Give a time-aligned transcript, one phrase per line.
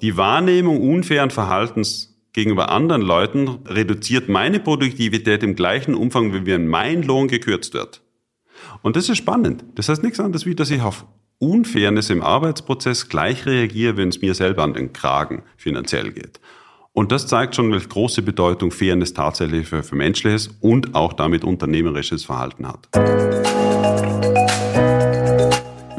[0.00, 6.66] Die Wahrnehmung unfairen Verhaltens gegenüber anderen Leuten reduziert meine Produktivität im gleichen Umfang, wie wenn
[6.66, 8.00] mein Lohn gekürzt wird.
[8.82, 9.64] Und das ist spannend.
[9.74, 11.04] Das heißt nichts anderes, wie dass ich auf
[11.38, 16.40] Unfairness im Arbeitsprozess gleich reagiere, wenn es mir selber an den Kragen finanziell geht.
[16.92, 21.44] Und das zeigt schon, welche große Bedeutung Fairness tatsächlich für, für menschliches und auch damit
[21.44, 22.88] unternehmerisches Verhalten hat.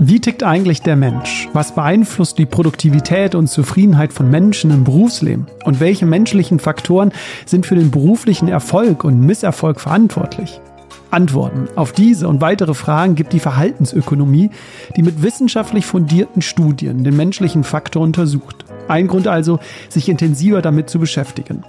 [0.03, 1.47] Wie tickt eigentlich der Mensch?
[1.53, 5.45] Was beeinflusst die Produktivität und Zufriedenheit von Menschen im Berufsleben?
[5.63, 7.11] Und welche menschlichen Faktoren
[7.45, 10.59] sind für den beruflichen Erfolg und Misserfolg verantwortlich?
[11.11, 14.49] Antworten auf diese und weitere Fragen gibt die Verhaltensökonomie,
[14.95, 18.65] die mit wissenschaftlich fundierten Studien den menschlichen Faktor untersucht.
[18.87, 21.63] Ein Grund also, sich intensiver damit zu beschäftigen.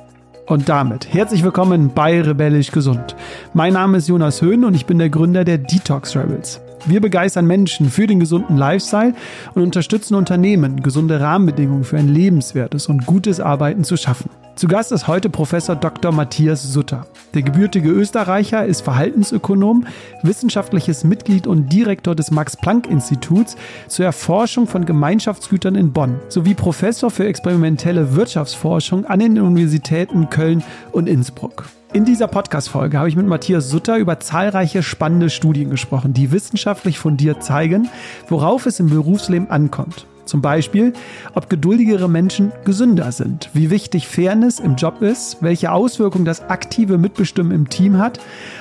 [0.47, 3.15] Und damit herzlich willkommen bei Rebellisch Gesund.
[3.53, 6.63] Mein Name ist Jonas Höhn und ich bin der Gründer der Detox Rebels.
[6.85, 9.15] Wir begeistern Menschen für den gesunden Lifestyle
[9.55, 14.31] und unterstützen Unternehmen, gesunde Rahmenbedingungen für ein lebenswertes und gutes Arbeiten zu schaffen.
[14.57, 16.13] Zu Gast ist heute Professor Dr.
[16.13, 17.07] Matthias Sutter.
[17.35, 19.87] Der gebürtige Österreicher ist Verhaltensökonom,
[20.23, 27.27] wissenschaftliches Mitglied und Direktor des Max-Planck-Instituts zur Erforschung von Gemeinschaftsgütern in Bonn sowie Professor für
[27.27, 31.65] experimentelle Wirtschaftsforschung an den Universitäten Köln und Innsbruck.
[31.95, 36.99] In dieser Podcast-Folge habe ich mit Matthias Sutter über zahlreiche spannende Studien gesprochen, die wissenschaftlich
[36.99, 37.87] fundiert zeigen,
[38.31, 40.07] worauf es im Berufsleben ankommt.
[40.25, 40.95] Zum Beispiel,
[41.35, 46.97] ob geduldigere Menschen gesünder sind, wie wichtig Fairness im Job ist, welche Auswirkungen das aktive
[46.97, 48.21] Mitbestimmen im Team hat,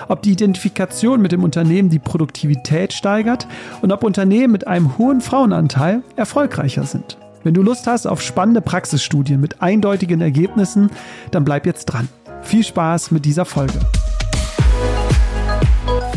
[0.09, 3.47] ob die Identifikation mit dem Unternehmen die Produktivität steigert
[3.81, 7.17] und ob Unternehmen mit einem hohen Frauenanteil erfolgreicher sind.
[7.43, 10.89] Wenn du Lust hast auf spannende Praxisstudien mit eindeutigen Ergebnissen,
[11.31, 12.09] dann bleib jetzt dran.
[12.43, 13.79] Viel Spaß mit dieser Folge.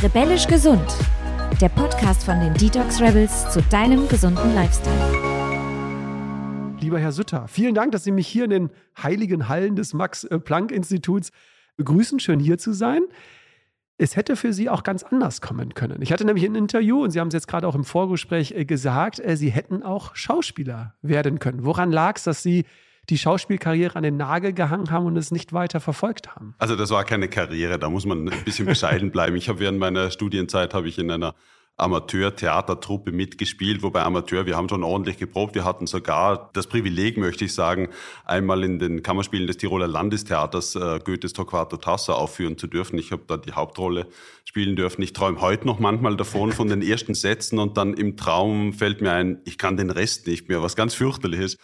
[0.02, 0.84] Rebellisch gesund.
[1.60, 5.22] Der Podcast von den Detox Rebels zu deinem gesunden Lifestyle.
[6.80, 11.30] Lieber Herr Sütter, vielen Dank, dass Sie mich hier in den heiligen Hallen des Max-Planck-Instituts
[11.76, 12.18] begrüßen.
[12.20, 13.02] Schön hier zu sein.
[13.96, 16.02] Es hätte für Sie auch ganz anders kommen können.
[16.02, 18.64] Ich hatte nämlich ein Interview und Sie haben es jetzt gerade auch im Vorgespräch äh,
[18.64, 21.64] gesagt, äh, Sie hätten auch Schauspieler werden können.
[21.64, 22.64] Woran lag es, dass Sie
[23.10, 26.54] die Schauspielkarriere an den Nagel gehangen haben und es nicht weiter verfolgt haben?
[26.58, 29.36] Also das war keine Karriere, da muss man ein bisschen bescheiden bleiben.
[29.36, 31.34] Ich habe während meiner Studienzeit habe ich in einer
[31.76, 35.56] Amateur-Theatertruppe mitgespielt, wobei Amateur, wir haben schon ordentlich geprobt.
[35.56, 37.88] Wir hatten sogar das Privileg, möchte ich sagen,
[38.24, 42.96] einmal in den Kammerspielen des Tiroler Landestheaters äh, Goethes Torquato Tasso aufführen zu dürfen.
[42.96, 44.06] Ich habe da die Hauptrolle
[44.44, 45.02] spielen dürfen.
[45.02, 49.00] Ich träume heute noch manchmal davon, von den ersten Sätzen und dann im Traum fällt
[49.00, 51.58] mir ein, ich kann den Rest nicht mehr, was ganz fürchterlich ist.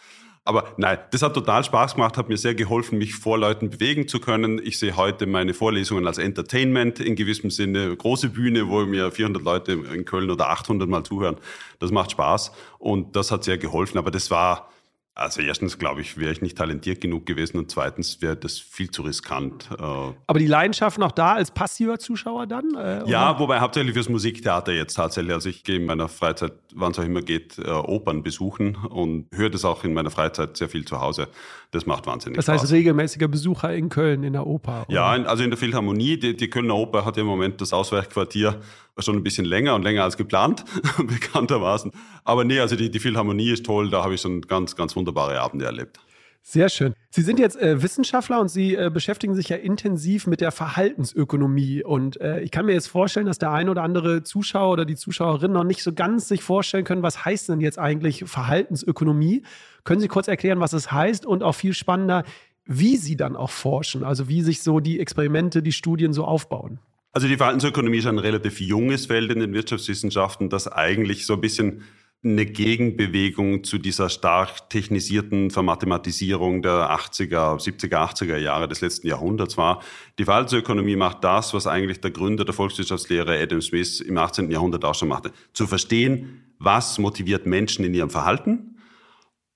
[0.45, 4.09] Aber nein, das hat total Spaß gemacht, hat mir sehr geholfen, mich vor Leuten bewegen
[4.09, 4.61] zu können.
[4.65, 7.95] Ich sehe heute meine Vorlesungen als Entertainment in gewissem Sinne.
[7.95, 11.37] Große Bühne, wo mir 400 Leute in Köln oder 800 mal zuhören.
[11.79, 13.99] Das macht Spaß und das hat sehr geholfen.
[13.99, 14.71] Aber das war
[15.15, 18.91] also erstens, glaube ich, wäre ich nicht talentiert genug gewesen und zweitens wäre das viel
[18.91, 19.69] zu riskant.
[19.79, 19.83] Äh.
[19.83, 22.75] Aber die Leidenschaft noch da als passiver Zuschauer dann?
[22.75, 25.35] Äh, ja, wobei hauptsächlich fürs Musiktheater jetzt tatsächlich.
[25.35, 29.27] Also ich gehe in meiner Freizeit, wann es auch immer geht, äh, Opern besuchen und
[29.35, 31.29] höre das auch in meiner Freizeit sehr viel zu Hause.
[31.73, 32.47] Das macht wahnsinnig Spaß.
[32.47, 34.87] Das heißt regelmäßiger Besucher in Köln in der Oper?
[34.89, 34.95] Oder?
[34.95, 36.19] Ja, also in der Philharmonie.
[36.19, 38.61] Die, die Kölner Oper hat ja im Moment das Ausweichquartier
[38.99, 40.65] schon ein bisschen länger und länger als geplant,
[40.99, 41.93] bekanntermaßen.
[42.25, 45.41] Aber nee, also die, die Philharmonie ist toll, da habe ich schon ganz, ganz wunderbare
[45.41, 46.01] Abende erlebt.
[46.43, 46.95] Sehr schön.
[47.11, 51.85] Sie sind jetzt äh, Wissenschaftler und Sie äh, beschäftigen sich ja intensiv mit der Verhaltensökonomie.
[51.85, 54.97] Und äh, ich kann mir jetzt vorstellen, dass der eine oder andere Zuschauer oder die
[54.97, 59.43] Zuschauerin noch nicht so ganz sich vorstellen können, was heißt denn jetzt eigentlich Verhaltensökonomie?
[59.85, 62.25] Können Sie kurz erklären, was es heißt und auch viel spannender,
[62.65, 66.81] wie Sie dann auch forschen, also wie sich so die Experimente, die Studien so aufbauen?
[67.13, 71.41] Also die Verhaltensökonomie ist ein relativ junges Feld in den Wirtschaftswissenschaften, das eigentlich so ein
[71.41, 71.83] bisschen
[72.23, 79.57] eine Gegenbewegung zu dieser stark technisierten Vermathematisierung der 80er, 70er, 80er Jahre des letzten Jahrhunderts
[79.57, 79.83] war.
[80.19, 84.51] Die Verhaltensökonomie macht das, was eigentlich der Gründer der Volkswirtschaftslehre Adam Smith im 18.
[84.51, 85.33] Jahrhundert auch schon machte.
[85.55, 88.77] Zu verstehen, was motiviert Menschen in ihrem Verhalten.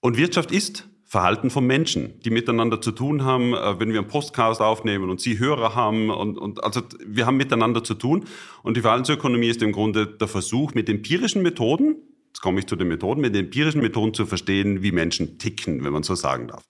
[0.01, 4.09] Und Wirtschaft ist Verhalten von Menschen, die miteinander zu tun haben, äh, wenn wir einen
[4.09, 8.25] Postcast aufnehmen und Sie Hörer haben und, und also wir haben miteinander zu tun
[8.65, 12.75] und die Verhaltensökonomie ist im Grunde der Versuch mit empirischen Methoden, jetzt komme ich zu
[12.75, 16.65] den Methoden, mit empirischen Methoden zu verstehen, wie Menschen ticken, wenn man so sagen darf.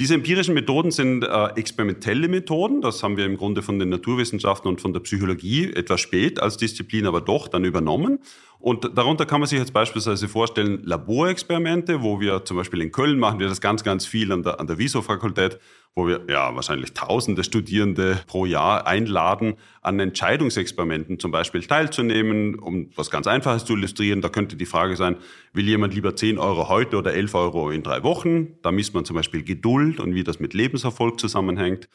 [0.00, 2.80] Diese empirischen Methoden sind äh, experimentelle Methoden.
[2.80, 6.56] Das haben wir im Grunde von den Naturwissenschaften und von der Psychologie etwas spät als
[6.56, 8.18] Disziplin, aber doch dann übernommen.
[8.64, 13.18] Und darunter kann man sich jetzt beispielsweise vorstellen, Laborexperimente, wo wir zum Beispiel in Köln
[13.18, 15.58] machen wir das ganz, ganz viel an der, an der Wieso-Fakultät,
[15.94, 22.88] wo wir ja wahrscheinlich tausende Studierende pro Jahr einladen, an Entscheidungsexperimenten zum Beispiel teilzunehmen, um
[22.96, 24.22] was ganz Einfaches zu illustrieren.
[24.22, 25.16] Da könnte die Frage sein,
[25.52, 28.54] will jemand lieber 10 Euro heute oder 11 Euro in drei Wochen?
[28.62, 31.90] Da misst man zum Beispiel Geduld und wie das mit Lebenserfolg zusammenhängt.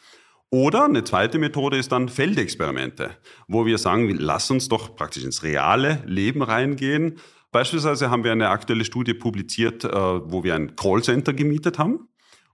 [0.52, 3.12] Oder eine zweite Methode ist dann Feldexperimente,
[3.48, 7.20] wo wir sagen, lass uns doch praktisch ins reale Leben reingehen.
[7.52, 12.08] Beispielsweise haben wir eine aktuelle Studie publiziert, äh, wo wir ein Callcenter gemietet haben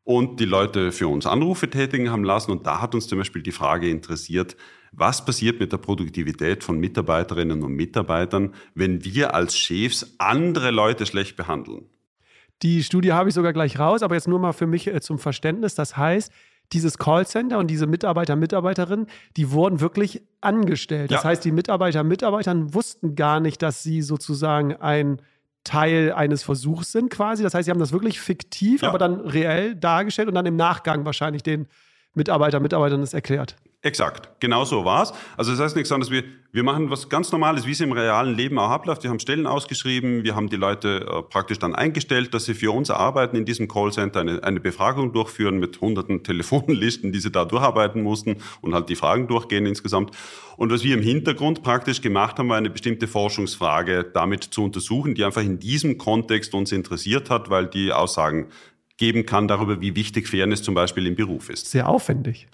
[0.03, 2.51] und die Leute für uns Anrufe tätigen haben lassen.
[2.51, 4.57] Und da hat uns zum Beispiel die Frage interessiert,
[4.91, 11.06] was passiert mit der Produktivität von Mitarbeiterinnen und Mitarbeitern, wenn wir als Chefs andere Leute
[11.06, 11.89] schlecht behandeln?
[12.62, 15.19] Die Studie habe ich sogar gleich raus, aber jetzt nur mal für mich äh, zum
[15.19, 15.75] Verständnis.
[15.75, 16.31] Das heißt,
[16.73, 19.07] dieses Callcenter und diese Mitarbeiter, Mitarbeiterinnen,
[19.38, 21.12] die wurden wirklich angestellt.
[21.12, 21.29] Das ja.
[21.29, 25.21] heißt, die Mitarbeiter, Mitarbeitern wussten gar nicht, dass sie sozusagen ein
[25.63, 27.44] Teil eines Versuchs sind quasi.
[27.44, 28.89] Das heißt, sie haben das wirklich fiktiv, ja.
[28.89, 31.67] aber dann reell dargestellt und dann im Nachgang wahrscheinlich den
[32.13, 33.56] Mitarbeiter, Mitarbeitern das erklärt.
[33.85, 35.13] Exakt, genau so war's.
[35.37, 38.33] Also das heißt nichts anderes, wir, wir machen was ganz Normales, wie es im realen
[38.33, 39.03] Leben auch abläuft.
[39.03, 42.71] Wir haben Stellen ausgeschrieben, wir haben die Leute äh, praktisch dann eingestellt, dass sie für
[42.71, 47.45] uns arbeiten in diesem Callcenter, eine, eine Befragung durchführen mit hunderten Telefonlisten, die sie da
[47.45, 50.09] durcharbeiten mussten und halt die Fragen durchgehen insgesamt.
[50.57, 55.13] Und was wir im Hintergrund praktisch gemacht haben, war eine bestimmte Forschungsfrage damit zu untersuchen,
[55.13, 58.47] die einfach in diesem Kontext uns interessiert hat, weil die Aussagen
[58.97, 61.69] geben kann darüber, wie wichtig Fairness zum Beispiel im Beruf ist.
[61.69, 62.47] Sehr aufwendig.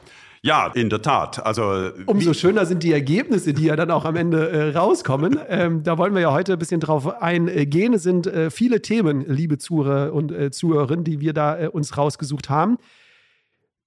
[0.43, 1.45] Ja, in der Tat.
[1.45, 5.39] Also umso schöner sind die Ergebnisse, die ja dann auch am Ende äh, rauskommen.
[5.47, 7.93] Ähm, da wollen wir ja heute ein bisschen drauf eingehen.
[7.93, 11.95] Es sind äh, viele Themen, liebe Zuhörer und äh, Zuhörerinnen, die wir da äh, uns
[11.95, 12.79] rausgesucht haben.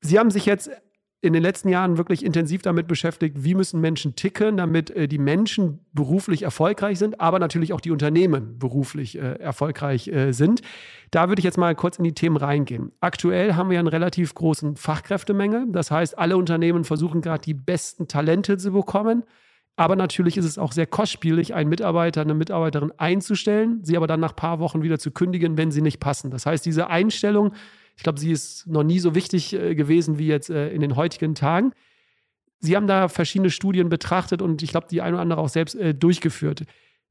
[0.01, 0.71] Sie haben sich jetzt
[1.25, 5.19] in den letzten Jahren wirklich intensiv damit beschäftigt, wie müssen Menschen ticken, damit äh, die
[5.19, 10.61] Menschen beruflich erfolgreich sind, aber natürlich auch die Unternehmen beruflich äh, erfolgreich äh, sind.
[11.11, 12.93] Da würde ich jetzt mal kurz in die Themen reingehen.
[13.00, 15.67] Aktuell haben wir einen relativ großen Fachkräftemangel.
[15.73, 19.25] Das heißt, alle Unternehmen versuchen gerade die besten Talente zu bekommen.
[19.76, 24.21] Aber natürlich ist es auch sehr kostspielig, einen Mitarbeiter, eine Mitarbeiterin einzustellen, sie aber dann
[24.21, 26.31] nach ein paar Wochen wieder zu kündigen, wenn sie nicht passen.
[26.31, 27.55] Das heißt, diese Einstellung
[27.96, 30.96] ich glaube, sie ist noch nie so wichtig äh, gewesen wie jetzt äh, in den
[30.96, 31.73] heutigen Tagen.
[32.58, 35.75] Sie haben da verschiedene Studien betrachtet und ich glaube, die eine oder andere auch selbst
[35.75, 36.64] äh, durchgeführt.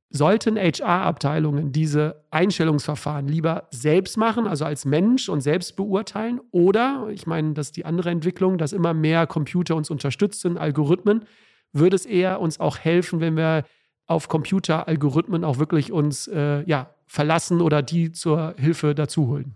[0.09, 6.39] Sollten HR-Abteilungen diese Einstellungsverfahren lieber selbst machen, also als Mensch und selbst beurteilen?
[6.51, 11.25] Oder, ich meine, das ist die andere Entwicklung, dass immer mehr Computer uns unterstützen, Algorithmen,
[11.71, 13.63] würde es eher uns auch helfen, wenn wir
[14.05, 19.55] auf Computer-Algorithmen auch wirklich uns äh, ja, verlassen oder die zur Hilfe dazu holen?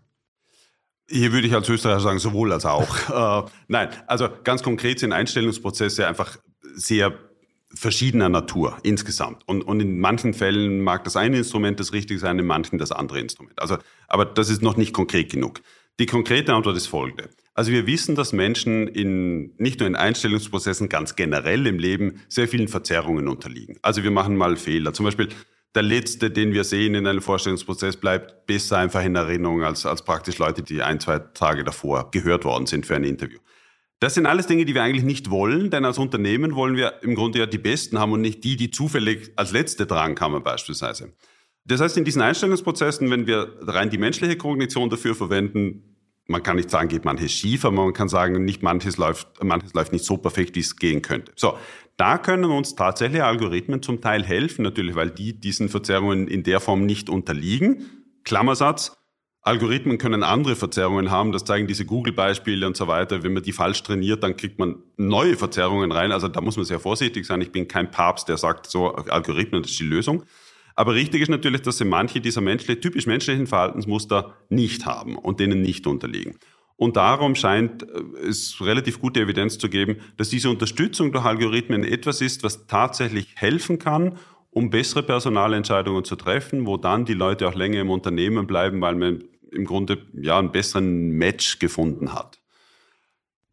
[1.10, 3.44] Hier würde ich als Österreicher sagen, sowohl als auch.
[3.46, 6.38] äh, nein, also ganz konkret sind Einstellungsprozesse einfach
[6.76, 7.14] sehr
[7.74, 9.48] verschiedener Natur insgesamt.
[9.48, 12.92] Und, und in manchen Fällen mag das eine Instrument das richtige sein, in manchen das
[12.92, 13.62] andere Instrument.
[13.62, 13.78] Also,
[14.08, 15.62] aber das ist noch nicht konkret genug.
[16.00, 17.30] Die konkrete Antwort ist folgende.
[17.54, 22.48] Also wir wissen, dass Menschen in, nicht nur in Einstellungsprozessen, ganz generell im Leben sehr
[22.48, 23.80] vielen Verzerrungen unterliegen.
[23.82, 24.94] Also wir machen mal Fehler.
[24.94, 25.30] Zum Beispiel
[25.76, 30.04] der letzte, den wir sehen in einem Vorstellungsprozess, bleibt besser einfach in Erinnerung als, als
[30.04, 33.40] praktisch Leute, die ein, zwei Tage davor gehört worden sind für ein Interview.
[34.00, 37.16] Das sind alles Dinge, die wir eigentlich nicht wollen, denn als Unternehmen wollen wir im
[37.16, 41.14] Grunde ja die Besten haben und nicht die, die zufällig als Letzte drankamen beispielsweise.
[41.66, 45.96] Das heißt, in diesen Einstellungsprozessen, wenn wir rein die menschliche Kognition dafür verwenden,
[46.28, 49.74] man kann nicht sagen, geht manches schief, aber man kann sagen, nicht manches läuft, manches
[49.74, 51.32] läuft nicht so perfekt, wie es gehen könnte.
[51.36, 51.58] So.
[51.98, 56.60] Da können uns tatsächlich Algorithmen zum Teil helfen, natürlich, weil die diesen Verzerrungen in der
[56.60, 57.86] Form nicht unterliegen.
[58.24, 58.96] Klammersatz.
[59.42, 63.24] Algorithmen können andere Verzerrungen haben, das zeigen diese Google-Beispiele und so weiter.
[63.24, 66.12] Wenn man die falsch trainiert, dann kriegt man neue Verzerrungen rein.
[66.12, 67.40] Also da muss man sehr vorsichtig sein.
[67.40, 70.24] Ich bin kein Papst, der sagt, so Algorithmen, das ist die Lösung.
[70.76, 75.40] Aber richtig ist natürlich, dass sie manche dieser menschlich, typisch menschlichen Verhaltensmuster nicht haben und
[75.40, 76.38] denen nicht unterliegen.
[76.78, 81.84] Und darum scheint äh, es relativ gute Evidenz zu geben, dass diese Unterstützung durch Algorithmen
[81.84, 84.18] etwas ist, was tatsächlich helfen kann,
[84.52, 88.96] um bessere Personalentscheidungen zu treffen, wo dann die Leute auch länger im Unternehmen bleiben, weil
[88.96, 92.40] man im Grunde ja einen besseren Match gefunden hat.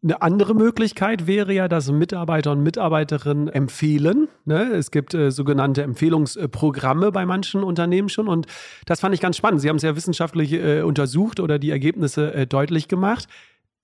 [0.05, 4.27] Eine andere Möglichkeit wäre ja, dass Mitarbeiter und Mitarbeiterinnen empfehlen.
[4.45, 4.71] Ne?
[4.71, 8.45] Es gibt äh, sogenannte Empfehlungsprogramme bei manchen Unternehmen schon und
[8.85, 9.61] das fand ich ganz spannend.
[9.61, 13.27] Sie haben es ja wissenschaftlich äh, untersucht oder die Ergebnisse äh, deutlich gemacht.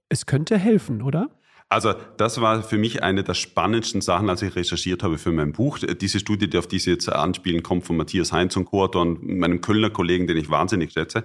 [0.09, 1.31] Es könnte helfen, oder?
[1.69, 5.53] Also das war für mich eine der spannendsten Sachen, als ich recherchiert habe für mein
[5.53, 5.79] Buch.
[5.79, 9.27] Diese Studie, die auf die Sie jetzt anspielen, kommt von Matthias Heinz und Kurt und
[9.27, 11.23] meinem Kölner Kollegen, den ich wahnsinnig schätze.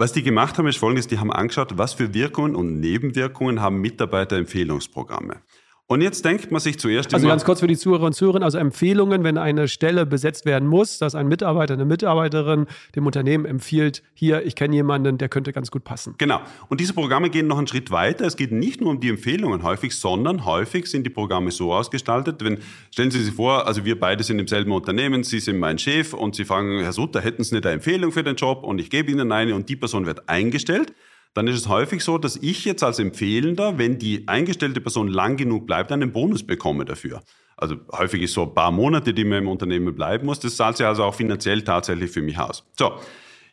[0.00, 3.82] Was die gemacht haben, ist folgendes, die haben angeschaut, was für Wirkungen und Nebenwirkungen haben
[3.82, 5.42] Mitarbeiterempfehlungsprogramme.
[5.90, 8.58] Und jetzt denkt man sich zuerst Also ganz kurz für die Zuhörer und Zuhörerinnen, also
[8.58, 14.04] Empfehlungen, wenn eine Stelle besetzt werden muss, dass ein Mitarbeiter, eine Mitarbeiterin dem Unternehmen empfiehlt,
[14.14, 16.14] hier, ich kenne jemanden, der könnte ganz gut passen.
[16.18, 16.42] Genau.
[16.68, 18.24] Und diese Programme gehen noch einen Schritt weiter.
[18.24, 22.44] Es geht nicht nur um die Empfehlungen häufig, sondern häufig sind die Programme so ausgestaltet,
[22.44, 22.58] wenn,
[22.92, 26.14] stellen Sie sich vor, also wir beide sind im selben Unternehmen, Sie sind mein Chef
[26.14, 28.90] und Sie fragen, Herr Sutter, hätten Sie nicht eine Empfehlung für den Job und ich
[28.90, 30.92] gebe Ihnen eine und die Person wird eingestellt
[31.34, 35.36] dann ist es häufig so, dass ich jetzt als Empfehlender, wenn die eingestellte Person lang
[35.36, 37.22] genug bleibt, einen Bonus bekomme dafür.
[37.56, 40.40] Also häufig ist so ein paar Monate, die man im Unternehmen bleiben muss.
[40.40, 42.64] Das zahlt sich also auch finanziell tatsächlich für mich aus.
[42.76, 42.92] So.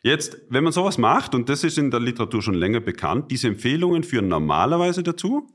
[0.02, 3.48] Jetzt, wenn man sowas macht, und das ist in der Literatur schon länger bekannt, diese
[3.48, 5.48] Empfehlungen führen normalerweise dazu,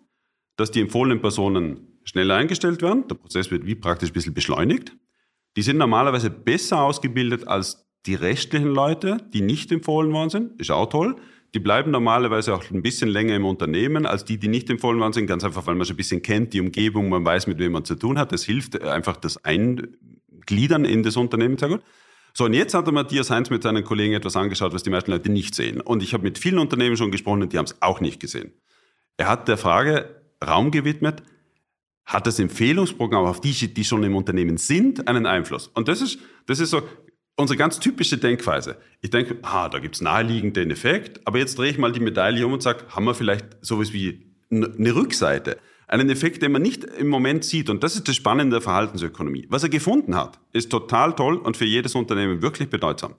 [0.57, 3.07] dass die empfohlenen Personen schneller eingestellt werden.
[3.07, 4.95] Der Prozess wird wie praktisch ein bisschen beschleunigt.
[5.55, 10.59] Die sind normalerweise besser ausgebildet als die restlichen Leute, die nicht empfohlen worden sind.
[10.59, 11.15] Ist auch toll.
[11.53, 15.13] Die bleiben normalerweise auch ein bisschen länger im Unternehmen als die, die nicht empfohlen worden
[15.13, 17.73] sind, ganz einfach, weil man schon ein bisschen kennt, die Umgebung, man weiß, mit wem
[17.73, 18.31] man zu tun hat.
[18.31, 21.83] Das hilft einfach das Eingliedern in das Unternehmen sehr gut.
[22.35, 25.11] So, und jetzt hat der Matthias Heinz mit seinen Kollegen etwas angeschaut, was die meisten
[25.11, 25.79] Leute nicht sehen.
[25.81, 28.53] Und ich habe mit vielen Unternehmen schon gesprochen und die haben es auch nicht gesehen.
[29.17, 31.21] Er hat der Frage Raum gewidmet,
[32.05, 35.67] hat das Empfehlungsprogramm auf die, die schon im Unternehmen sind, einen Einfluss?
[35.67, 36.17] Und das ist,
[36.47, 36.81] das ist so,
[37.35, 38.77] unsere ganz typische Denkweise.
[39.01, 42.45] Ich denke, ah, da gibt's naheliegend den Effekt, aber jetzt drehe ich mal die Medaille
[42.45, 45.57] um und sage, haben wir vielleicht sowas wie eine Rückseite?
[45.87, 47.69] Einen Effekt, den man nicht im Moment sieht.
[47.69, 49.47] Und das ist das Spannende der Verhaltensökonomie.
[49.49, 53.15] Was er gefunden hat, ist total toll und für jedes Unternehmen wirklich bedeutsam.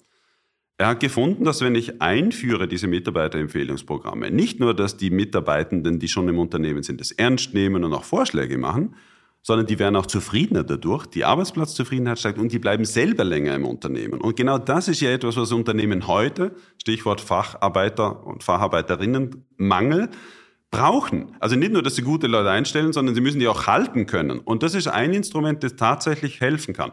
[0.77, 6.09] Er hat gefunden, dass wenn ich einführe diese Mitarbeiterempfehlungsprogramme, nicht nur, dass die Mitarbeitenden, die
[6.09, 8.97] schon im Unternehmen sind, das ernst nehmen und auch Vorschläge machen,
[9.45, 13.67] sondern die werden auch zufriedener dadurch, die Arbeitsplatzzufriedenheit steigt und die bleiben selber länger im
[13.67, 14.21] Unternehmen.
[14.21, 20.09] Und genau das ist ja etwas, was Unternehmen heute, Stichwort Facharbeiter und Facharbeiterinnenmangel,
[20.71, 21.37] brauchen.
[21.41, 24.41] Also nicht nur, dass sie gute Leute einstellen, sondern sie müssen die auch halten können.
[24.41, 26.93] Und das ist ein Instrument, das tatsächlich helfen kann.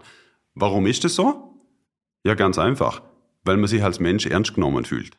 [0.54, 1.58] Warum ist das so?
[2.26, 3.02] Ja, ganz einfach,
[3.46, 5.18] weil man sich als Mensch ernst genommen fühlt.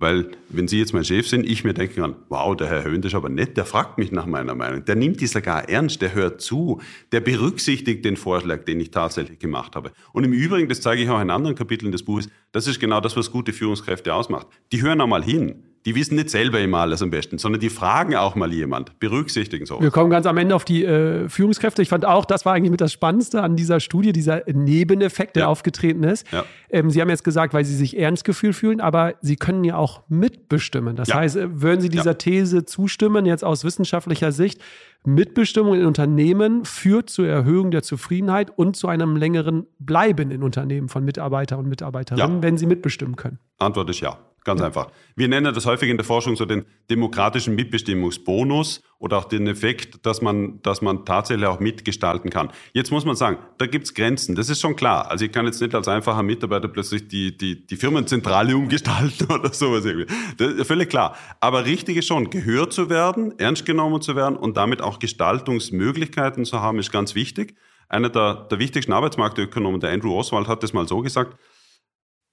[0.00, 3.02] Weil, wenn Sie jetzt mein Chef sind, ich mir denken kann, wow, der Herr Höhn,
[3.02, 4.82] ist aber nett, der fragt mich nach meiner Meinung.
[4.86, 6.80] Der nimmt die sogar ernst, der hört zu,
[7.12, 9.92] der berücksichtigt den Vorschlag, den ich tatsächlich gemacht habe.
[10.14, 13.00] Und im Übrigen, das zeige ich auch in anderen Kapiteln des Buches, das ist genau
[13.00, 14.46] das, was gute Führungskräfte ausmacht.
[14.72, 17.70] Die hören auch mal hin die wissen nicht selber immer alles am besten, sondern die
[17.70, 19.80] fragen auch mal jemand, berücksichtigen so.
[19.80, 21.80] Wir kommen ganz am Ende auf die äh, Führungskräfte.
[21.80, 25.44] Ich fand auch, das war eigentlich mit das Spannendste an dieser Studie, dieser Nebeneffekt, der
[25.44, 25.48] ja.
[25.48, 26.30] aufgetreten ist.
[26.32, 26.44] Ja.
[26.68, 29.76] Ähm, Sie haben jetzt gesagt, weil Sie sich ernst gefühlt fühlen, aber Sie können ja
[29.76, 30.96] auch mitbestimmen.
[30.96, 31.14] Das ja.
[31.16, 34.60] heißt, äh, würden Sie dieser These zustimmen, jetzt aus wissenschaftlicher Sicht,
[35.04, 40.90] Mitbestimmung in Unternehmen führt zur Erhöhung der Zufriedenheit und zu einem längeren Bleiben in Unternehmen
[40.90, 43.38] von Mitarbeiter und Mitarbeiterinnen, wenn sie mitbestimmen können?
[43.58, 44.18] Antwort ist ja.
[44.44, 44.90] Ganz einfach.
[45.16, 50.06] Wir nennen das häufig in der Forschung so den demokratischen Mitbestimmungsbonus oder auch den Effekt,
[50.06, 52.50] dass man, dass man tatsächlich auch mitgestalten kann.
[52.72, 54.34] Jetzt muss man sagen, da gibt's Grenzen.
[54.34, 55.10] Das ist schon klar.
[55.10, 59.52] Also ich kann jetzt nicht als einfacher Mitarbeiter plötzlich die, die, die Firmenzentrale umgestalten oder
[59.52, 60.06] sowas irgendwie.
[60.38, 61.16] Das ist völlig klar.
[61.40, 66.46] Aber richtig ist schon, gehört zu werden, ernst genommen zu werden und damit auch Gestaltungsmöglichkeiten
[66.46, 67.56] zu haben, ist ganz wichtig.
[67.90, 71.36] Einer der, der wichtigsten Arbeitsmarktökonomen, der Andrew Oswald, hat das mal so gesagt,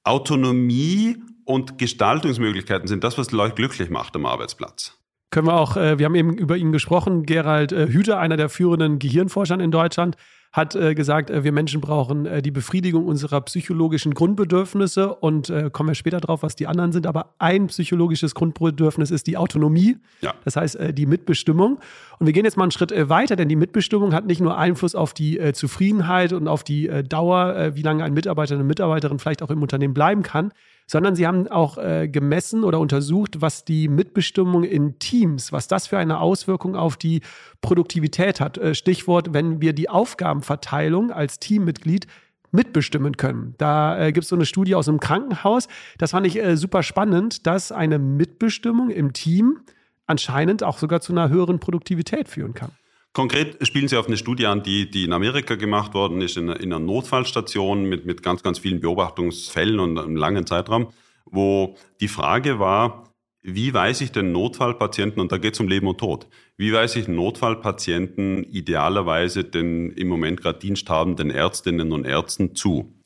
[0.05, 1.17] Autonomie
[1.47, 4.97] und Gestaltungsmöglichkeiten sind das, was Leute glücklich macht am Arbeitsplatz.
[5.31, 8.49] Können wir auch, äh, wir haben eben über ihn gesprochen, Gerald äh, Hüther, einer der
[8.49, 10.17] führenden Gehirnforscher in Deutschland,
[10.51, 15.69] hat äh, gesagt, äh, wir Menschen brauchen äh, die Befriedigung unserer psychologischen Grundbedürfnisse und äh,
[15.71, 17.07] kommen wir später drauf, was die anderen sind.
[17.07, 20.33] Aber ein psychologisches Grundbedürfnis ist die Autonomie, ja.
[20.45, 21.79] das heißt die Mitbestimmung.
[22.19, 24.95] Und wir gehen jetzt mal einen Schritt weiter, denn die Mitbestimmung hat nicht nur Einfluss
[24.95, 29.49] auf die Zufriedenheit und auf die Dauer, wie lange ein Mitarbeiter, eine Mitarbeiterin vielleicht auch
[29.49, 30.51] im Unternehmen bleiben kann,
[30.87, 35.87] sondern sie haben auch äh, gemessen oder untersucht, was die Mitbestimmung in Teams, was das
[35.87, 37.21] für eine Auswirkung auf die
[37.61, 38.57] Produktivität hat.
[38.57, 42.07] Äh, Stichwort, wenn wir die Aufgabenverteilung als Teammitglied
[42.51, 43.53] mitbestimmen können.
[43.57, 45.67] Da äh, gibt es so eine Studie aus einem Krankenhaus.
[45.97, 49.59] Das fand ich äh, super spannend, dass eine Mitbestimmung im Team
[50.05, 52.71] anscheinend auch sogar zu einer höheren Produktivität führen kann.
[53.17, 56.49] Konkret spielen Sie auf eine Studie an, die, die in Amerika gemacht worden ist, in,
[56.49, 60.89] in einer Notfallstation mit, mit ganz, ganz vielen Beobachtungsfällen und einem langen Zeitraum,
[61.25, 65.87] wo die Frage war, wie weiß ich den Notfallpatienten, und da geht es um Leben
[65.87, 72.53] und Tod, wie weiß ich Notfallpatienten idealerweise den im Moment gerade diensthabenden Ärztinnen und Ärzten
[72.53, 72.96] zu?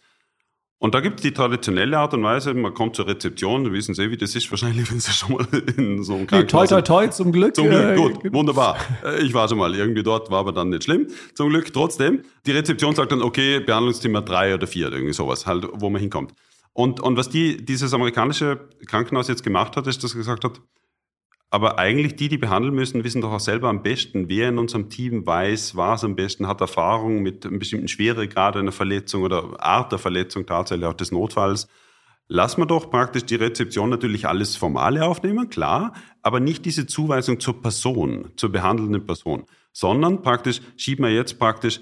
[0.81, 4.09] Und da gibt es die traditionelle Art und Weise, man kommt zur Rezeption, wissen Sie,
[4.09, 5.45] wie das ist, wahrscheinlich, wenn Sie schon mal
[5.77, 7.55] in so einem Krankenhaus Toi, toi, toi, zum Glück.
[7.55, 8.77] Zum Glück, gut, wunderbar.
[9.05, 11.05] Äh, ich war schon mal irgendwie dort, war aber dann nicht schlimm.
[11.35, 12.23] Zum Glück trotzdem.
[12.47, 16.33] Die Rezeption sagt dann, okay, Behandlungszimmer drei oder vier, irgendwie sowas, halt, wo man hinkommt.
[16.73, 20.61] Und, und was die, dieses amerikanische Krankenhaus jetzt gemacht hat, ist, dass gesagt hat,
[21.53, 24.89] Aber eigentlich die, die behandeln müssen, wissen doch auch selber am besten, wer in unserem
[24.89, 29.91] Team weiß, was am besten, hat Erfahrung mit einem bestimmten Schweregrad einer Verletzung oder Art
[29.91, 31.67] der Verletzung tatsächlich auch des Notfalls.
[32.29, 35.91] Lass wir doch praktisch die Rezeption natürlich alles Formale aufnehmen, klar,
[36.21, 39.43] aber nicht diese Zuweisung zur Person, zur behandelnden Person,
[39.73, 41.81] sondern praktisch schieben wir jetzt praktisch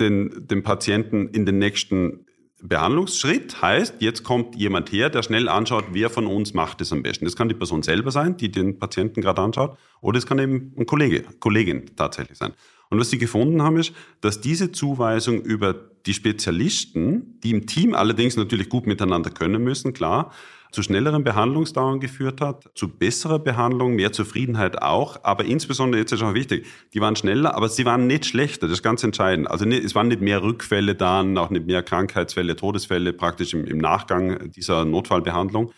[0.00, 2.24] den, den Patienten in den nächsten
[2.62, 7.02] Behandlungsschritt heißt, jetzt kommt jemand her, der schnell anschaut, wer von uns macht es am
[7.02, 7.24] besten.
[7.24, 10.74] Das kann die Person selber sein, die den Patienten gerade anschaut, oder es kann eben
[10.78, 12.52] ein Kollege, Kollegin tatsächlich sein.
[12.90, 15.74] Und was sie gefunden haben, ist, dass diese Zuweisung über
[16.06, 20.32] die Spezialisten, die im Team allerdings natürlich gut miteinander können müssen, klar,
[20.72, 26.22] zu schnelleren Behandlungsdauern geführt hat, zu besserer Behandlung, mehr Zufriedenheit auch, aber insbesondere, jetzt ist
[26.22, 29.50] auch wichtig, die waren schneller, aber sie waren nicht schlechter, das ist ganz entscheidend.
[29.50, 33.78] Also es waren nicht mehr Rückfälle da, auch nicht mehr Krankheitsfälle, Todesfälle praktisch im, im
[33.78, 35.72] Nachgang dieser Notfallbehandlung.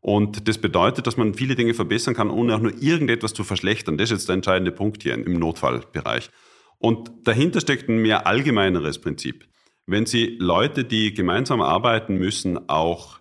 [0.00, 3.98] Und das bedeutet, dass man viele Dinge verbessern kann, ohne auch nur irgendetwas zu verschlechtern.
[3.98, 6.30] Das ist jetzt der entscheidende Punkt hier im Notfallbereich.
[6.78, 9.48] Und dahinter steckt ein mehr allgemeineres Prinzip.
[9.86, 13.20] Wenn Sie Leute, die gemeinsam arbeiten müssen, auch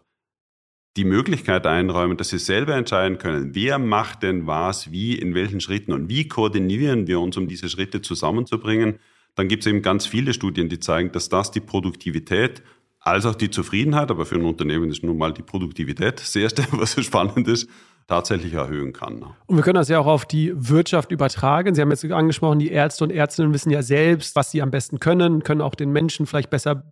[0.98, 5.60] die Möglichkeit einräumen, dass sie selber entscheiden können, wer macht denn was, wie, in welchen
[5.60, 9.00] Schritten und wie koordinieren wir uns, um diese Schritte zusammenzubringen,
[9.36, 12.64] dann gibt es eben ganz viele Studien, die zeigen, dass das die Produktivität
[13.02, 16.66] als auch die Zufriedenheit, aber für ein Unternehmen ist nun mal die Produktivität das Erste,
[16.72, 17.70] was spannend ist,
[18.08, 19.20] tatsächlich erhöhen kann.
[19.20, 19.28] Ne?
[19.48, 21.76] Und wir können das ja auch auf die Wirtschaft übertragen.
[21.76, 25.00] Sie haben jetzt angesprochen, die Ärzte und Ärztinnen wissen ja selbst, was sie am besten
[25.00, 26.84] können, können auch den Menschen vielleicht besser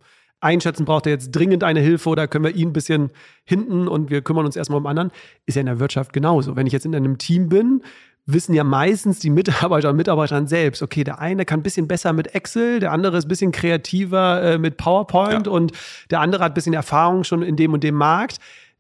[0.43, 3.11] einschätzen, braucht er jetzt dringend eine Hilfe oder können wir ihn ein bisschen
[3.45, 5.11] hinten und wir kümmern uns erstmal um anderen,
[5.45, 6.55] ist ja in der Wirtschaft genauso.
[6.55, 7.81] Wenn ich jetzt in einem Team bin,
[8.25, 12.13] wissen ja meistens die Mitarbeiter und Mitarbeiter selbst, okay, der eine kann ein bisschen besser
[12.13, 15.51] mit Excel, der andere ist ein bisschen kreativer äh, mit PowerPoint ja.
[15.51, 15.71] und
[16.09, 18.37] der andere hat ein bisschen Erfahrung schon in dem und dem Markt.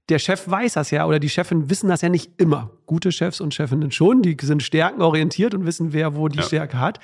[0.09, 2.71] Der Chef weiß das ja oder die Chefin wissen das ja nicht immer.
[2.85, 6.43] Gute Chefs und Chefinnen schon, die sind stärkenorientiert und wissen, wer wo die ja.
[6.43, 6.99] Stärke hat.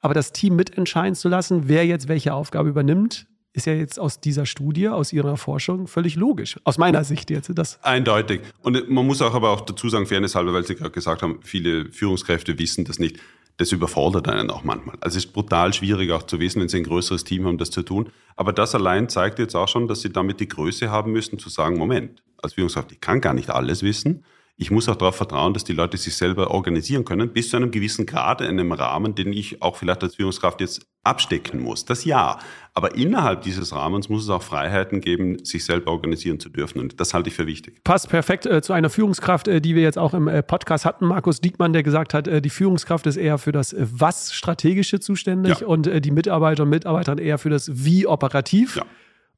[0.00, 4.20] Aber das Team mitentscheiden zu lassen, wer jetzt welche Aufgabe übernimmt, ist ja jetzt aus
[4.20, 6.58] dieser Studie, aus Ihrer Forschung völlig logisch.
[6.64, 7.50] Aus meiner Sicht jetzt.
[7.54, 8.40] Das Eindeutig.
[8.62, 11.38] Und man muss auch aber auch dazu sagen, Fairness halber, weil Sie gerade gesagt haben,
[11.42, 13.20] viele Führungskräfte wissen das nicht.
[13.56, 14.96] Das überfordert einen auch manchmal.
[15.00, 17.70] Also es ist brutal schwierig auch zu wissen, wenn Sie ein größeres Team haben, das
[17.70, 18.10] zu tun.
[18.34, 21.48] Aber das allein zeigt jetzt auch schon, dass Sie damit die Größe haben müssen, zu
[21.48, 24.24] sagen, Moment, als Führungskraft, ich kann gar nicht alles wissen.
[24.56, 27.72] Ich muss auch darauf vertrauen, dass die Leute sich selber organisieren können, bis zu einem
[27.72, 31.84] gewissen Grad, in einem Rahmen, den ich auch vielleicht als Führungskraft jetzt abstecken muss.
[31.84, 32.38] Das ja.
[32.72, 36.80] Aber innerhalb dieses Rahmens muss es auch Freiheiten geben, sich selber organisieren zu dürfen.
[36.80, 37.82] Und das halte ich für wichtig.
[37.82, 41.06] Passt perfekt äh, zu einer Führungskraft, äh, die wir jetzt auch im äh, Podcast hatten.
[41.06, 45.00] Markus Diekmann, der gesagt hat, äh, die Führungskraft ist eher für das äh, Was strategische
[45.00, 45.66] zuständig ja.
[45.66, 48.76] und äh, die Mitarbeiter und Mitarbeiter eher für das Wie operativ.
[48.76, 48.84] Ja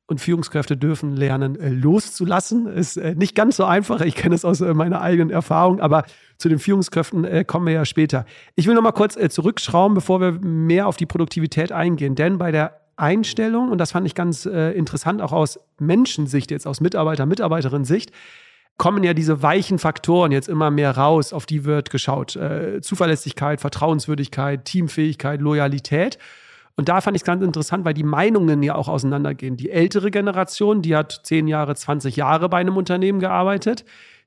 [0.08, 2.66] und Führungskräfte dürfen lernen, äh, loszulassen.
[2.68, 4.00] Ist äh, nicht ganz so einfach.
[4.02, 6.04] Ich kenne es aus äh, meiner eigenen Erfahrung, aber
[6.38, 8.26] zu den Führungskräften kommen wir ja später.
[8.56, 12.14] Ich will noch mal kurz zurückschrauben, bevor wir mehr auf die Produktivität eingehen.
[12.14, 16.82] Denn bei der Einstellung, und das fand ich ganz interessant, auch aus Menschensicht, jetzt aus
[16.82, 18.12] Mitarbeiter, Mitarbeiterin-Sicht,
[18.76, 22.38] kommen ja diese weichen Faktoren jetzt immer mehr raus, auf die wird geschaut.
[22.82, 26.18] Zuverlässigkeit, Vertrauenswürdigkeit, Teamfähigkeit, Loyalität.
[26.76, 29.56] Und da fand ich es ganz interessant, weil die Meinungen ja auch auseinandergehen.
[29.56, 33.84] Die ältere Generation, die hat zehn Jahre, 20 Jahre bei einem Unternehmen gearbeitet.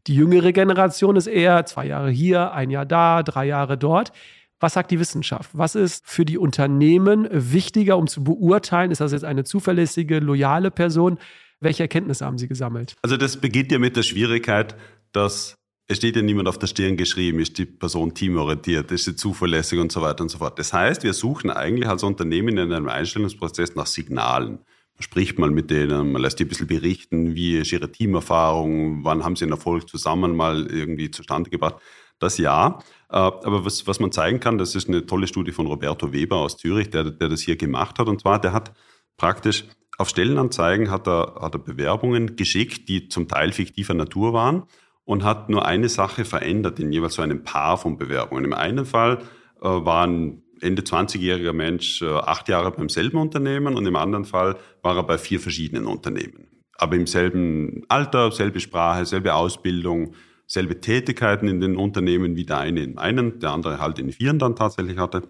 [0.07, 4.11] Die jüngere Generation ist eher zwei Jahre hier, ein Jahr da, drei Jahre dort.
[4.59, 5.51] Was sagt die Wissenschaft?
[5.53, 10.71] Was ist für die Unternehmen wichtiger, um zu beurteilen, ist das jetzt eine zuverlässige, loyale
[10.71, 11.19] Person?
[11.61, 12.95] Welche Erkenntnisse haben Sie gesammelt?
[13.01, 14.75] Also das beginnt ja mit der Schwierigkeit,
[15.11, 15.58] dass
[15.91, 19.79] es steht ja niemand auf der Stirn geschrieben, ist die Person teamorientiert, ist sie zuverlässig
[19.79, 20.59] und so weiter und so fort.
[20.59, 24.59] Das heißt, wir suchen eigentlich als Unternehmen in einem Einstellungsprozess nach Signalen.
[24.59, 29.03] Man spricht mal mit denen, man lässt die ein bisschen berichten, wie ist ihre Teamerfahrung,
[29.03, 31.77] wann haben sie einen Erfolg zusammen mal irgendwie zustande gebracht.
[32.19, 32.77] Das ja.
[33.09, 36.35] Äh, aber was, was man zeigen kann, das ist eine tolle Studie von Roberto Weber
[36.35, 38.07] aus Zürich, der, der das hier gemacht hat.
[38.07, 38.73] Und zwar, der hat
[39.17, 39.65] praktisch
[39.97, 44.63] auf Stellenanzeigen hat er, hat er Bewerbungen geschickt, die zum Teil fiktiver Natur waren
[45.09, 48.45] und hat nur eine Sache verändert in jeweils so einem Paar von Bewerbungen.
[48.45, 49.17] Im einen Fall
[49.59, 54.25] äh, war ein Ende 20-jähriger Mensch äh, acht Jahre beim selben Unternehmen und im anderen
[54.25, 56.45] Fall war er bei vier verschiedenen Unternehmen.
[56.77, 60.13] Aber im selben Alter, selbe Sprache, selbe Ausbildung,
[60.45, 64.37] selbe Tätigkeiten in den Unternehmen wie der eine in einen, der andere halt in vieren
[64.37, 65.23] dann tatsächlich hatte.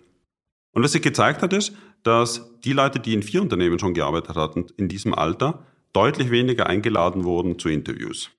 [0.73, 4.35] Und was sich gezeigt hat, ist, dass die Leute, die in vier Unternehmen schon gearbeitet
[4.35, 8.29] hatten, in diesem Alter deutlich weniger eingeladen wurden zu Interviews.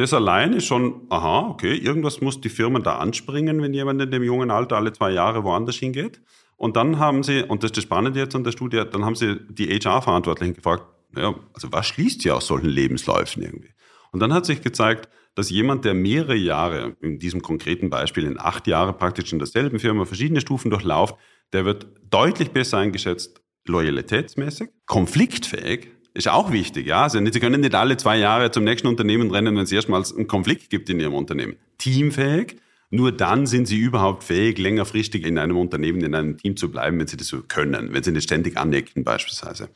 [0.00, 4.10] Das allein ist schon, aha, okay, irgendwas muss die Firma da anspringen, wenn jemand in
[4.10, 6.22] dem jungen Alter alle zwei Jahre woanders hingeht.
[6.56, 9.14] Und dann haben sie, und das ist das Spannende jetzt an der Studie, dann haben
[9.14, 10.84] sie die HR-Verantwortlichen gefragt,
[11.14, 13.74] ja, also was schließt sie aus solchen Lebensläufen irgendwie?
[14.10, 18.40] Und dann hat sich gezeigt, dass jemand, der mehrere Jahre, in diesem konkreten Beispiel in
[18.40, 21.14] acht Jahre praktisch in derselben Firma verschiedene Stufen durchlauft,
[21.52, 27.02] der wird deutlich besser eingeschätzt, loyalitätsmäßig, konfliktfähig, ist auch wichtig, ja.
[27.02, 30.26] Also Sie können nicht alle zwei Jahre zum nächsten Unternehmen rennen, wenn es erstmals einen
[30.26, 31.56] Konflikt gibt in Ihrem Unternehmen.
[31.78, 32.56] Teamfähig,
[32.90, 36.98] nur dann sind Sie überhaupt fähig, längerfristig in einem Unternehmen, in einem Team zu bleiben,
[36.98, 39.68] wenn Sie das so können, wenn Sie nicht ständig anecken beispielsweise.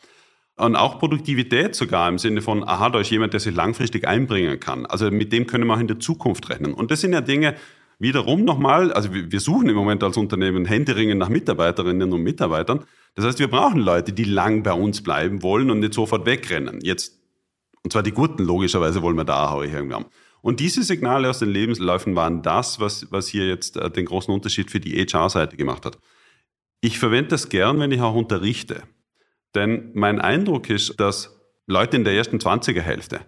[0.56, 4.60] Und auch Produktivität sogar im Sinne von, aha, da ist jemand, der sich langfristig einbringen
[4.60, 4.86] kann.
[4.86, 6.74] Also mit dem können wir auch in der Zukunft rechnen.
[6.74, 7.56] Und das sind ja Dinge,
[7.98, 12.84] wiederum nochmal, also wir suchen im Moment als Unternehmen Händeringen nach Mitarbeiterinnen und Mitarbeitern.
[13.14, 16.80] Das heißt, wir brauchen Leute, die lang bei uns bleiben wollen und nicht sofort wegrennen.
[16.82, 17.20] Jetzt,
[17.82, 20.06] und zwar die Guten, logischerweise wollen wir da auch irgendwann.
[20.40, 24.32] Und diese Signale aus den Lebensläufen waren das, was, was hier jetzt äh, den großen
[24.34, 25.98] Unterschied für die HR-Seite gemacht hat.
[26.82, 28.82] Ich verwende das gern, wenn ich auch unterrichte.
[29.54, 33.20] Denn mein Eindruck ist, dass Leute in der ersten 20er Hälfte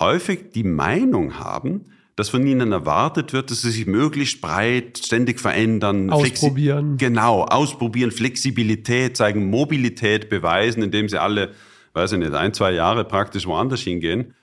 [0.00, 5.40] häufig die Meinung haben, dass von ihnen erwartet wird, dass sie sich möglichst breit ständig
[5.40, 6.10] verändern.
[6.10, 6.96] Ausprobieren.
[6.96, 11.52] Genau, ausprobieren, Flexibilität zeigen, Mobilität beweisen, indem sie alle,
[11.92, 14.34] weiß ich nicht, ein, zwei Jahre praktisch woanders hingehen.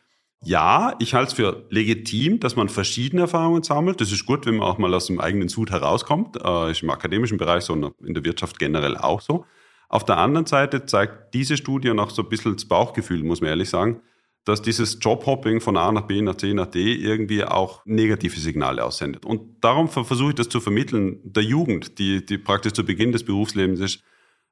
[0.43, 4.01] Ja, ich halte es für legitim, dass man verschiedene Erfahrungen sammelt.
[4.01, 6.38] Das ist gut, wenn man auch mal aus dem eigenen Sud herauskommt.
[6.43, 9.45] Äh, ist im akademischen Bereich so, in der Wirtschaft generell auch so.
[9.88, 13.51] Auf der anderen Seite zeigt diese Studie noch so ein bisschen das Bauchgefühl, muss man
[13.51, 14.01] ehrlich sagen,
[14.45, 18.84] dass dieses Jobhopping von A nach B nach C nach D irgendwie auch negative Signale
[18.84, 19.25] aussendet.
[19.25, 23.23] Und darum versuche ich das zu vermitteln, der Jugend, die, die praktisch zu Beginn des
[23.23, 24.04] Berufslebens ist,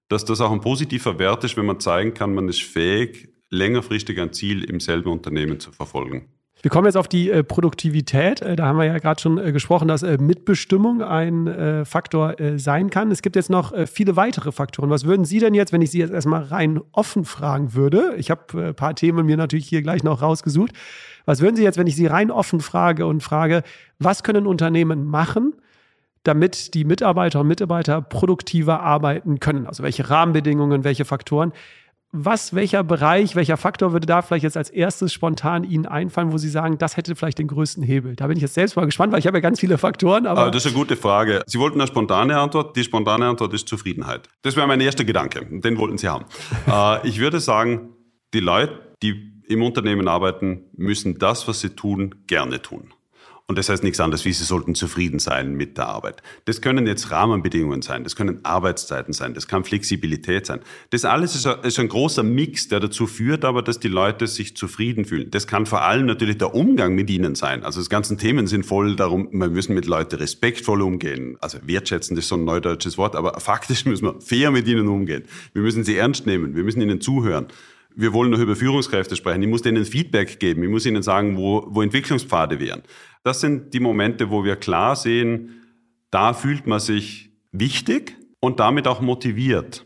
[0.08, 4.20] dass das auch ein positiver Wert ist, wenn man zeigen kann, man ist fähig, längerfristig
[4.20, 6.39] ein Ziel im selben Unternehmen zu verfolgen.
[6.62, 8.42] Wir kommen jetzt auf die äh, Produktivität.
[8.42, 12.38] Äh, da haben wir ja gerade schon äh, gesprochen, dass äh, Mitbestimmung ein äh, Faktor
[12.40, 13.12] äh, sein kann.
[13.12, 14.90] Es gibt jetzt noch viele weitere Faktoren.
[14.90, 18.14] Was würden Sie denn jetzt, wenn ich Sie jetzt erstmal rein offen fragen würde?
[18.18, 20.72] Ich habe ein paar Themen mir natürlich hier gleich noch rausgesucht.
[21.26, 23.64] Was würden Sie jetzt, wenn ich Sie rein offen frage und frage,
[24.00, 25.54] was können Unternehmen machen,
[26.24, 29.66] damit die Mitarbeiter und Mitarbeiter produktiver arbeiten können?
[29.66, 31.54] Also welche Rahmenbedingungen, welche Faktoren?
[32.12, 36.38] Was, welcher Bereich, welcher Faktor würde da vielleicht jetzt als erstes spontan Ihnen einfallen, wo
[36.38, 38.16] Sie sagen, das hätte vielleicht den größten Hebel?
[38.16, 40.26] Da bin ich jetzt selbst mal gespannt, weil ich habe ja ganz viele Faktoren.
[40.26, 41.44] Aber, aber das ist eine gute Frage.
[41.46, 42.76] Sie wollten eine spontane Antwort.
[42.76, 44.28] Die spontane Antwort ist Zufriedenheit.
[44.42, 45.46] Das wäre mein erster Gedanke.
[45.50, 46.26] Den wollten Sie haben.
[46.70, 47.96] Äh, ich würde sagen,
[48.34, 52.94] die Leute, die im Unternehmen arbeiten, müssen das, was sie tun, gerne tun.
[53.50, 56.22] Und das heißt nichts anderes, wie sie sollten zufrieden sein mit der Arbeit.
[56.46, 60.60] Das können jetzt Rahmenbedingungen sein, das können Arbeitszeiten sein, das kann Flexibilität sein.
[60.92, 65.04] Das alles ist ein, großer Mix, der dazu führt, aber dass die Leute sich zufrieden
[65.04, 65.32] fühlen.
[65.32, 67.64] Das kann vor allem natürlich der Umgang mit ihnen sein.
[67.64, 71.36] Also das ganzen Themen sind voll darum, wir müssen mit Leuten respektvoll umgehen.
[71.42, 75.24] Also wertschätzen ist so ein neudeutsches Wort, aber faktisch müssen wir fair mit ihnen umgehen.
[75.54, 77.48] Wir müssen sie ernst nehmen, wir müssen ihnen zuhören
[78.00, 79.44] wir wollen noch über Führungskräfte sprechen.
[79.44, 80.64] Ich muss denen Feedback geben.
[80.64, 82.82] Ich muss ihnen sagen, wo, wo Entwicklungspfade wären.
[83.24, 85.64] Das sind die Momente, wo wir klar sehen,
[86.10, 89.86] da fühlt man sich wichtig und damit auch motiviert.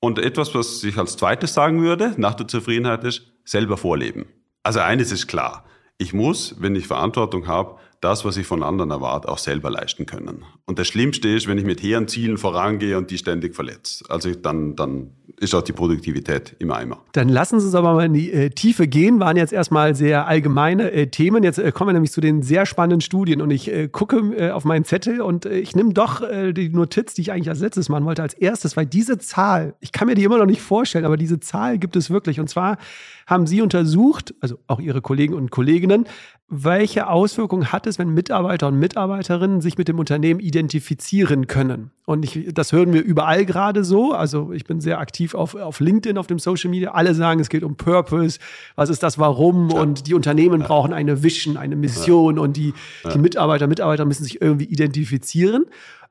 [0.00, 4.26] Und etwas, was ich als zweites sagen würde, nach der Zufriedenheit ist, selber vorleben.
[4.64, 5.64] Also eines ist klar.
[5.96, 10.06] Ich muss, wenn ich Verantwortung habe, das, was ich von anderen erwarte, auch selber leisten
[10.06, 10.44] können.
[10.66, 14.04] Und das Schlimmste ist, wenn ich mit hehren Zielen vorangehe und die ständig verletze.
[14.08, 17.02] Also dann, dann ist auch die Produktivität im Eimer.
[17.12, 19.20] Dann lassen Sie uns aber mal in die äh, Tiefe gehen.
[19.20, 21.42] Waren jetzt erstmal sehr allgemeine äh, Themen.
[21.42, 23.40] Jetzt äh, kommen wir nämlich zu den sehr spannenden Studien.
[23.40, 27.14] Und ich äh, gucke äh, auf meinen Zettel und äh, ich nehme doch die Notiz,
[27.14, 30.14] die ich eigentlich als letztes machen wollte, als erstes, weil diese Zahl, ich kann mir
[30.14, 32.40] die immer noch nicht vorstellen, aber diese Zahl gibt es wirklich.
[32.40, 32.78] Und zwar
[33.26, 36.06] haben Sie untersucht, also auch Ihre Kollegen und Kolleginnen,
[36.48, 41.90] welche Auswirkungen hat es, wenn Mitarbeiter und Mitarbeiterinnen sich mit dem Unternehmen identifizieren können?
[42.04, 44.12] Und ich, das hören wir überall gerade so.
[44.12, 46.92] Also ich bin sehr aktiv auf, auf LinkedIn, auf dem Social Media.
[46.92, 48.38] Alle sagen, es geht um Purpose.
[48.76, 49.70] Was ist das Warum?
[49.70, 49.80] Ja.
[49.80, 50.66] Und die Unternehmen ja.
[50.66, 52.36] brauchen eine Vision, eine Mission.
[52.36, 52.42] Ja.
[52.42, 52.74] Und die,
[53.12, 55.64] die Mitarbeiter, Mitarbeiter müssen sich irgendwie identifizieren.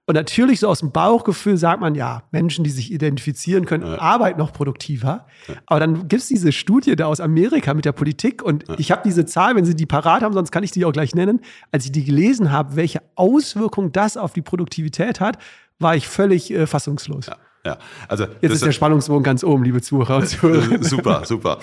[0.05, 3.99] Und natürlich so aus dem Bauchgefühl sagt man, ja, Menschen, die sich identifizieren können, ja.
[3.99, 5.27] arbeiten noch produktiver.
[5.47, 5.55] Ja.
[5.65, 8.75] Aber dann gibt es diese Studie da aus Amerika mit der Politik und ja.
[8.77, 11.15] ich habe diese Zahl, wenn Sie die parat haben, sonst kann ich die auch gleich
[11.15, 11.39] nennen.
[11.71, 15.37] Als ich die gelesen habe, welche Auswirkung das auf die Produktivität hat,
[15.79, 17.27] war ich völlig äh, fassungslos.
[17.65, 17.77] Ja.
[18.09, 20.83] Also, Jetzt ist der Spannungsbogen ganz oben, liebe Zuhörer und Zuhörer.
[20.83, 21.59] Super, super.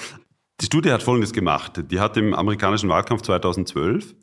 [0.63, 1.83] Die Studie hat Folgendes gemacht.
[1.91, 4.15] Die hat im amerikanischen Wahlkampf 2012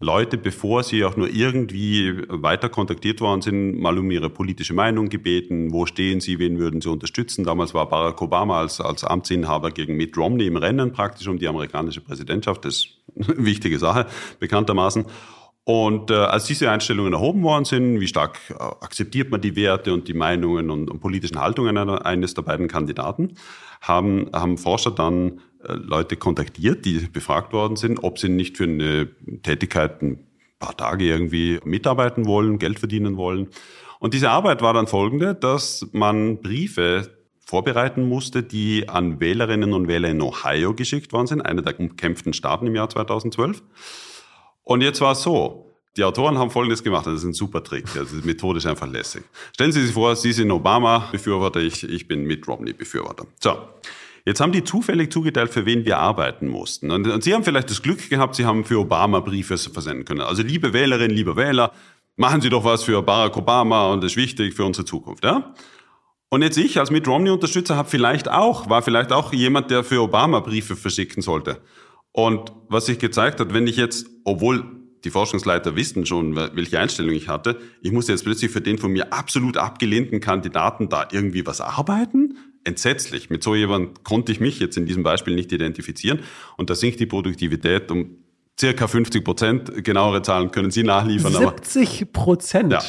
[0.00, 5.08] Leute, bevor sie auch nur irgendwie weiter kontaktiert worden sind, mal um ihre politische Meinung
[5.08, 5.72] gebeten.
[5.72, 6.38] Wo stehen sie?
[6.38, 7.44] Wen würden sie unterstützen?
[7.44, 11.46] Damals war Barack Obama als, als Amtsinhaber gegen Mitt Romney im Rennen praktisch um die
[11.46, 12.64] amerikanische Präsidentschaft.
[12.64, 14.06] Das ist eine wichtige Sache,
[14.40, 15.06] bekanntermaßen.
[15.66, 19.94] Und äh, als diese Einstellungen erhoben worden sind, wie stark äh, akzeptiert man die Werte
[19.94, 23.36] und die Meinungen und, und politischen Haltungen eines der beiden Kandidaten,
[23.80, 29.08] haben, haben Forscher dann Leute kontaktiert, die befragt worden sind, ob sie nicht für eine
[29.42, 30.26] Tätigkeit ein
[30.58, 33.48] paar Tage irgendwie mitarbeiten wollen, Geld verdienen wollen.
[33.98, 37.10] Und diese Arbeit war dann folgende, dass man Briefe
[37.44, 42.32] vorbereiten musste, die an Wählerinnen und Wähler in Ohio geschickt worden sind, einer der umkämpften
[42.32, 43.62] Staaten im Jahr 2012.
[44.62, 45.70] Und jetzt war es so.
[45.96, 47.84] Die Autoren haben Folgendes gemacht, das ist ein super Trick,
[48.24, 49.22] Methode ist einfach lässig.
[49.52, 53.26] Stellen Sie sich vor, Sie sind Obama-Befürworter, ich, ich bin Mitt Romney-Befürworter.
[53.38, 53.56] So,
[54.24, 56.90] jetzt haben die zufällig zugeteilt, für wen wir arbeiten mussten.
[56.90, 60.20] Und, und Sie haben vielleicht das Glück gehabt, Sie haben für Obama Briefe versenden können.
[60.20, 61.72] Also liebe Wählerinnen, liebe Wähler,
[62.16, 65.24] machen Sie doch was für Barack Obama und das ist wichtig für unsere Zukunft.
[65.24, 65.54] Ja?
[66.30, 70.02] Und jetzt ich als Mitt Romney-Unterstützer habe vielleicht auch, war vielleicht auch jemand, der für
[70.02, 71.60] Obama Briefe verschicken sollte.
[72.12, 74.64] Und was sich gezeigt hat, wenn ich jetzt, obwohl
[75.04, 78.90] die Forschungsleiter wissen schon, welche Einstellung ich hatte, ich musste jetzt plötzlich für den von
[78.90, 82.38] mir absolut abgelehnten Kandidaten da irgendwie was arbeiten?
[82.64, 83.30] Entsetzlich.
[83.30, 86.20] Mit so jemand konnte ich mich jetzt in diesem Beispiel nicht identifizieren.
[86.56, 88.16] Und da sinkt die Produktivität um
[88.58, 89.84] circa 50 Prozent.
[89.84, 91.32] Genauere Zahlen können Sie nachliefern.
[91.32, 92.72] 70 Prozent?
[92.72, 92.82] Ja,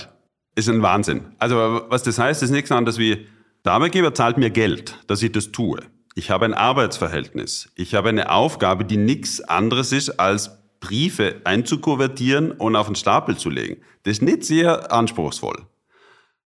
[0.56, 1.22] ist ein Wahnsinn.
[1.40, 3.28] Also was das heißt, ist nichts anderes wie,
[3.66, 5.80] der Arbeitgeber zahlt mir Geld, dass ich das tue.
[6.14, 7.70] Ich habe ein Arbeitsverhältnis.
[7.76, 13.38] Ich habe eine Aufgabe, die nichts anderes ist, als Briefe einzukuvertieren und auf den Stapel
[13.38, 13.82] zu legen.
[14.04, 15.66] Das ist nicht sehr anspruchsvoll.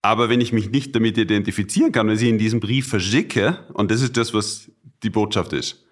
[0.02, 3.92] Aber wenn ich mich nicht damit identifizieren kann, wenn ich in diesem Brief verschicke, und
[3.92, 4.72] das ist das, was
[5.04, 5.86] die Botschaft ist,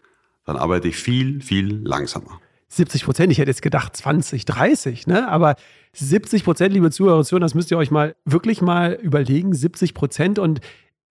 [0.46, 2.40] dann arbeite ich viel, viel langsamer.
[2.70, 5.28] 70 Prozent, ich hätte jetzt gedacht 20, 30, ne?
[5.28, 5.56] aber
[5.94, 9.94] 70 Prozent, liebe Zuhörer und Zuhörer, das müsst ihr euch mal wirklich mal überlegen, 70
[9.94, 10.62] Prozent und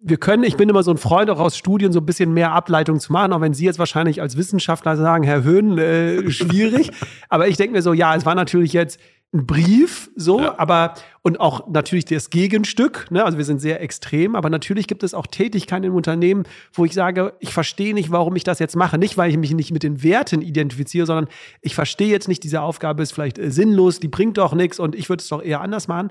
[0.01, 2.53] wir können, ich bin immer so ein Freund auch aus Studien, so ein bisschen mehr
[2.53, 6.93] Ableitung zu machen, auch wenn Sie jetzt wahrscheinlich als Wissenschaftler sagen, Herr Höhn, äh, schwierig.
[7.29, 9.01] aber ich denke mir so, ja, es war natürlich jetzt
[9.35, 10.59] ein Brief, so, ja.
[10.59, 13.23] aber und auch natürlich das Gegenstück, ne?
[13.25, 16.95] also wir sind sehr extrem, aber natürlich gibt es auch Tätigkeiten im Unternehmen, wo ich
[16.95, 18.97] sage, ich verstehe nicht, warum ich das jetzt mache.
[18.97, 21.29] Nicht, weil ich mich nicht mit den Werten identifiziere, sondern
[21.61, 24.95] ich verstehe jetzt nicht, diese Aufgabe ist vielleicht äh, sinnlos, die bringt doch nichts und
[24.95, 26.11] ich würde es doch eher anders machen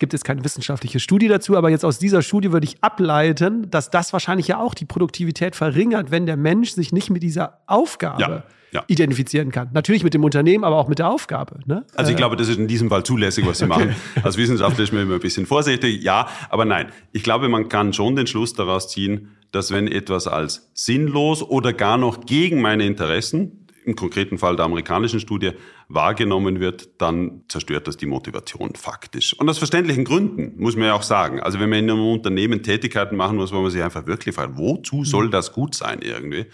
[0.00, 3.90] gibt es keine wissenschaftliche Studie dazu, aber jetzt aus dieser Studie würde ich ableiten, dass
[3.90, 8.20] das wahrscheinlich ja auch die Produktivität verringert, wenn der Mensch sich nicht mit dieser Aufgabe
[8.20, 8.84] ja, ja.
[8.88, 9.68] identifizieren kann.
[9.72, 11.60] Natürlich mit dem Unternehmen, aber auch mit der Aufgabe.
[11.66, 11.84] Ne?
[11.94, 13.86] Also ich glaube, das ist in diesem Fall zulässig, was Sie okay.
[13.86, 13.96] machen.
[14.22, 16.02] Als Wissenschaftler ist man immer ein bisschen vorsichtig.
[16.02, 16.86] Ja, aber nein.
[17.12, 21.74] Ich glaube, man kann schon den Schluss daraus ziehen, dass wenn etwas als sinnlos oder
[21.74, 25.52] gar noch gegen meine Interessen im konkreten Fall der amerikanischen Studie
[25.88, 29.34] wahrgenommen wird, dann zerstört das die Motivation faktisch.
[29.38, 31.40] Und aus verständlichen Gründen, muss man ja auch sagen.
[31.40, 34.56] Also wenn man in einem Unternehmen Tätigkeiten machen muss, wo man sich einfach wirklich fragt,
[34.56, 35.30] wozu soll mhm.
[35.30, 36.46] das gut sein irgendwie?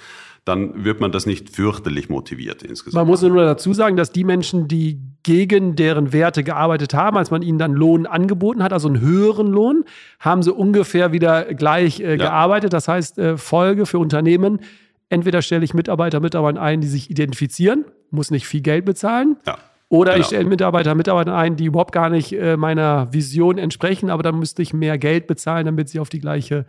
[0.46, 3.00] dann wird man das nicht fürchterlich motiviert insgesamt.
[3.00, 7.32] Man muss nur dazu sagen, dass die Menschen, die gegen deren Werte gearbeitet haben, als
[7.32, 9.82] man ihnen dann Lohn angeboten hat, also einen höheren Lohn,
[10.20, 12.16] haben sie ungefähr wieder gleich äh, ja.
[12.16, 12.72] gearbeitet.
[12.72, 14.60] Das heißt, äh, Folge für Unternehmen,
[15.08, 19.36] Entweder stelle ich Mitarbeiter, Mitarbeiter ein, die sich identifizieren, muss nicht viel Geld bezahlen.
[19.46, 19.58] Ja.
[19.88, 20.22] Oder genau.
[20.22, 24.38] ich stelle Mitarbeiter, Mitarbeiter ein, die überhaupt gar nicht äh, meiner Vision entsprechen, aber dann
[24.38, 26.66] müsste ich mehr Geld bezahlen, damit sie auf die gleiche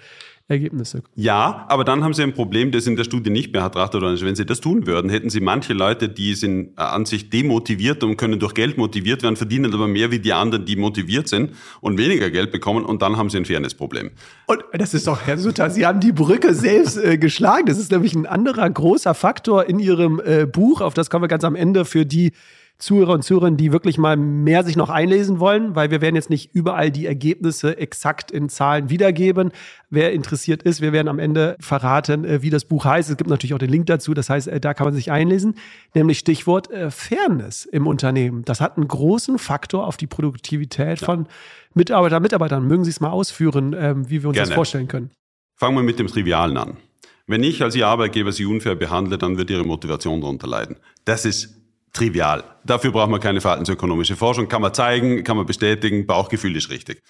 [0.49, 1.03] Ergebnisse.
[1.15, 4.13] Ja, aber dann haben Sie ein Problem, das in der Studie nicht mehr betrachtet worden
[4.13, 4.23] ist.
[4.23, 8.01] Wenn Sie das tun würden, hätten Sie manche Leute, die sind äh, an sich demotiviert
[8.03, 11.51] und können durch Geld motiviert werden, verdienen aber mehr wie die anderen, die motiviert sind
[11.81, 14.11] und weniger Geld bekommen und dann haben Sie ein Fairness-Problem.
[14.45, 17.65] Und das ist doch, Herr Sutter, Sie haben die Brücke selbst äh, geschlagen.
[17.65, 21.29] Das ist nämlich ein anderer großer Faktor in Ihrem äh, Buch, auf das kommen wir
[21.29, 22.31] ganz am Ende für die
[22.79, 26.29] Zuhörer und Zuhörerinnen, die wirklich mal mehr sich noch einlesen wollen, weil wir werden jetzt
[26.29, 29.51] nicht überall die Ergebnisse exakt in Zahlen wiedergeben.
[29.89, 33.09] Wer interessiert ist, wir werden am Ende verraten, äh, wie das Buch heißt.
[33.09, 35.55] Es gibt natürlich auch den Link dazu, das heißt, äh, da kann man sich einlesen.
[35.95, 38.45] Nämlich Stichwort äh, Fairness im Unternehmen.
[38.45, 41.05] Das hat einen großen Faktor auf die Produktivität ja.
[41.05, 41.27] von
[41.73, 42.67] Mitarbeiter, Mitarbeitern.
[42.67, 44.49] Mögen Sie es mal ausführen, ähm, wie wir uns Gerne.
[44.49, 45.09] das vorstellen können?
[45.55, 46.77] Fangen wir mit dem Trivialen an.
[47.25, 50.77] Wenn ich als Ihr Arbeitgeber Sie unfair behandle, dann wird Ihre Motivation darunter leiden.
[51.05, 51.57] Das ist
[51.93, 52.43] trivial.
[52.65, 57.01] Dafür braucht man keine verhaltensökonomische Forschung, kann man zeigen, kann man bestätigen, Bauchgefühl ist richtig.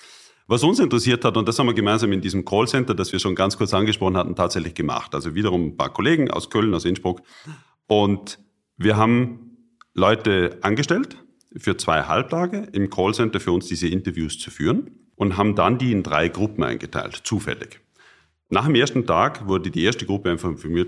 [0.47, 3.35] Was uns interessiert hat, und das haben wir gemeinsam in diesem Callcenter, das wir schon
[3.35, 5.13] ganz kurz angesprochen hatten, tatsächlich gemacht.
[5.13, 7.21] Also wiederum ein paar Kollegen aus Köln, aus Innsbruck.
[7.87, 8.39] Und
[8.77, 9.57] wir haben
[9.93, 11.17] Leute angestellt
[11.57, 15.91] für zwei Halbtage im Callcenter für uns diese Interviews zu führen und haben dann die
[15.91, 17.81] in drei Gruppen eingeteilt, zufällig.
[18.49, 20.87] Nach dem ersten Tag wurde die erste Gruppe einfach informiert,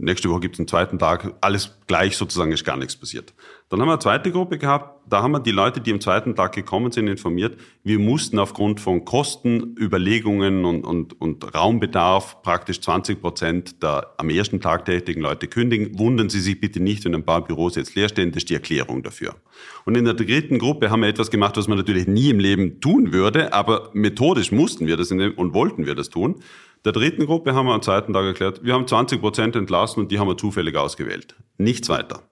[0.00, 3.34] nächste Woche gibt es einen zweiten Tag, alles gleich sozusagen, ist gar nichts passiert.
[3.68, 6.34] Dann haben wir eine zweite Gruppe gehabt, da haben wir die Leute, die am zweiten
[6.34, 12.80] Tag gekommen sind, informiert, wir mussten aufgrund von Kosten, Überlegungen und, und, und Raumbedarf praktisch
[12.80, 15.96] 20 Prozent der am ersten Tag tätigen Leute kündigen.
[16.00, 18.54] Wundern Sie sich bitte nicht, wenn ein paar Büros jetzt leer stehen, das ist die
[18.54, 19.36] Erklärung dafür.
[19.84, 22.80] Und in der dritten Gruppe haben wir etwas gemacht, was man natürlich nie im Leben
[22.80, 26.42] tun würde, aber methodisch mussten wir das und wollten wir das tun.
[26.84, 30.12] Der dritten Gruppe haben wir am zweiten Tag erklärt, wir haben 20 Prozent entlassen und
[30.12, 31.36] die haben wir zufällig ausgewählt.
[31.56, 32.22] Nichts weiter.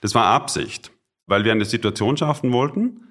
[0.00, 0.90] Das war Absicht,
[1.26, 3.02] weil wir eine Situation schaffen wollten,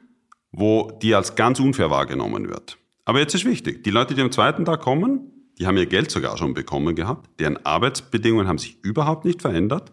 [0.51, 2.77] wo die als ganz unfair wahrgenommen wird.
[3.05, 6.11] Aber jetzt ist wichtig, die Leute, die am zweiten Tag kommen, die haben ihr Geld
[6.11, 9.91] sogar schon bekommen gehabt, deren Arbeitsbedingungen haben sich überhaupt nicht verändert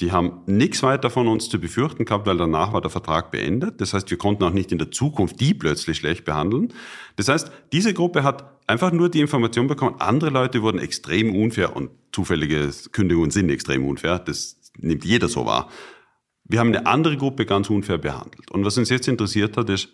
[0.00, 3.80] die haben nichts weiter von uns zu befürchten gehabt, weil danach war der Vertrag beendet.
[3.80, 6.72] Das heißt, wir konnten auch nicht in der Zukunft die plötzlich schlecht behandeln.
[7.16, 11.76] Das heißt, diese Gruppe hat einfach nur die Information bekommen, andere Leute wurden extrem unfair
[11.76, 14.18] und zufällige Kündigungen sind extrem unfair.
[14.18, 15.68] Das nimmt jeder so wahr.
[16.44, 18.50] Wir haben eine andere Gruppe ganz unfair behandelt.
[18.50, 19.88] Und was uns jetzt interessiert hat, ist,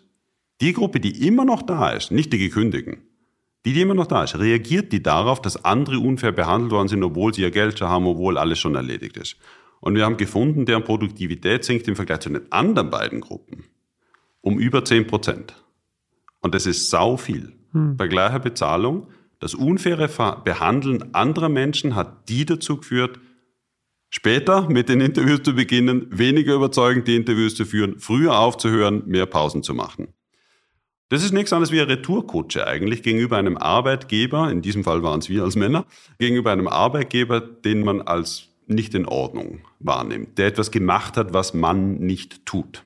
[0.60, 3.02] die Gruppe, die immer noch da ist, nicht die Gekündigten,
[3.64, 7.02] die, die immer noch da ist, reagiert die darauf, dass andere unfair behandelt worden sind,
[7.02, 9.36] obwohl sie ihr Geld schon haben, obwohl alles schon erledigt ist.
[9.80, 13.64] Und wir haben gefunden, deren Produktivität sinkt im Vergleich zu den anderen beiden Gruppen
[14.40, 15.54] um über 10 Prozent.
[16.40, 17.57] Und das ist sau viel.
[17.72, 17.96] Hm.
[17.96, 19.08] Bei gleicher Bezahlung.
[19.40, 20.08] Das unfaire
[20.44, 23.20] Behandeln anderer Menschen hat die dazu geführt,
[24.10, 29.26] später mit den Interviews zu beginnen, weniger überzeugend die Interviews zu führen, früher aufzuhören, mehr
[29.26, 30.08] Pausen zu machen.
[31.10, 35.20] Das ist nichts anderes wie eine Retourkutsche eigentlich gegenüber einem Arbeitgeber, in diesem Fall waren
[35.20, 35.86] es wir als Männer,
[36.18, 41.54] gegenüber einem Arbeitgeber, den man als nicht in Ordnung wahrnimmt, der etwas gemacht hat, was
[41.54, 42.84] man nicht tut.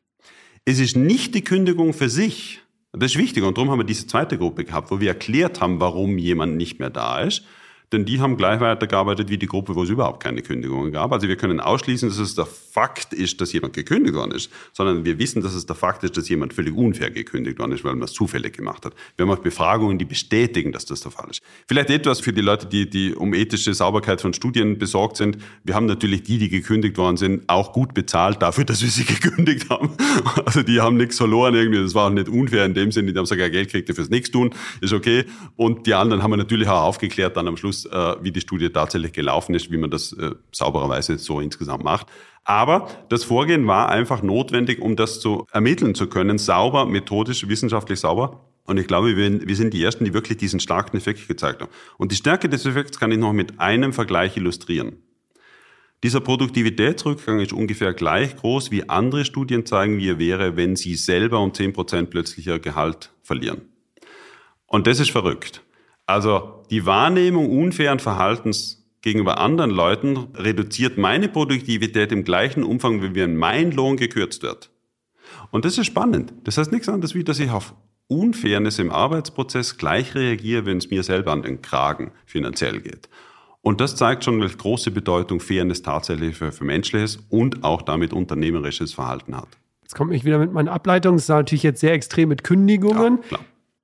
[0.65, 2.62] Es ist nicht die Kündigung für sich.
[2.93, 3.43] Das ist wichtig.
[3.43, 6.79] Und darum haben wir diese zweite Gruppe gehabt, wo wir erklärt haben, warum jemand nicht
[6.79, 7.45] mehr da ist
[7.93, 11.13] denn die haben gleich weitergearbeitet wie die Gruppe, wo es überhaupt keine Kündigungen gab.
[11.13, 15.05] Also wir können ausschließen, dass es der Fakt ist, dass jemand gekündigt worden ist, sondern
[15.05, 17.95] wir wissen, dass es der Fakt ist, dass jemand völlig unfair gekündigt worden ist, weil
[17.95, 18.95] man es zufällig gemacht hat.
[19.17, 21.43] Wir haben auch Befragungen, die bestätigen, dass das der Fall ist.
[21.69, 25.37] Vielleicht etwas für die Leute, die, die um ethische Sauberkeit von Studien besorgt sind.
[25.65, 29.05] Wir haben natürlich die, die gekündigt worden sind, auch gut bezahlt dafür, dass wir sie
[29.05, 29.91] gekündigt haben.
[30.47, 31.83] Also die haben nichts verloren irgendwie.
[31.83, 33.13] Das war auch nicht unfair in dem Sinne.
[33.13, 34.55] Die haben sogar Geld gekriegt fürs Nichtstun.
[34.81, 35.25] Ist okay.
[35.57, 38.71] Und die anderen haben wir natürlich auch aufgeklärt dann am Schluss, äh, wie die Studie
[38.71, 42.07] tatsächlich gelaufen ist, wie man das äh, saubererweise so insgesamt macht.
[42.45, 48.01] Aber das Vorgehen war einfach notwendig, um das zu ermitteln zu können, sauber, methodisch, wissenschaftlich
[48.01, 48.45] sauber.
[48.65, 51.71] Und ich glaube, wir, wir sind die Ersten, die wirklich diesen starken Effekt gezeigt haben.
[51.99, 54.97] Und die Stärke des Effekts kann ich noch mit einem Vergleich illustrieren.
[56.03, 60.97] Dieser Produktivitätsrückgang ist ungefähr gleich groß, wie andere Studien zeigen, wie er wäre, wenn Sie
[60.97, 63.63] selber um 10% plötzlich Ihr Gehalt verlieren.
[64.67, 65.63] Und das ist verrückt.
[66.07, 73.15] Also die Wahrnehmung unfairen Verhaltens gegenüber anderen Leuten reduziert meine Produktivität im gleichen Umfang, wie
[73.15, 74.71] wenn mein Lohn gekürzt wird.
[75.51, 76.33] Und das ist spannend.
[76.45, 77.75] Das heißt nichts anderes, wie dass ich auf
[78.09, 83.09] Unfairness im Arbeitsprozess gleich reagiere, wenn es mir selber an den Kragen finanziell geht.
[83.63, 88.13] Und das zeigt schon, welche große Bedeutung Fairness tatsächlich für, für menschliches und auch damit
[88.13, 89.49] unternehmerisches Verhalten hat.
[89.83, 91.17] Jetzt kommt mich wieder mit meinen Ableitungen.
[91.17, 93.21] Das ist natürlich jetzt sehr extrem mit Kündigungen.
[93.31, 93.39] Ja,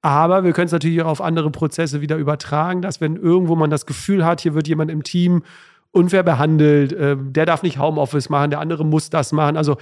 [0.09, 3.69] aber wir können es natürlich auch auf andere Prozesse wieder übertragen, dass wenn irgendwo man
[3.69, 5.43] das Gefühl hat, hier wird jemand im Team
[5.91, 9.59] unfair behandelt, äh, der darf nicht Homeoffice machen, der andere muss das machen.
[9.59, 9.77] Also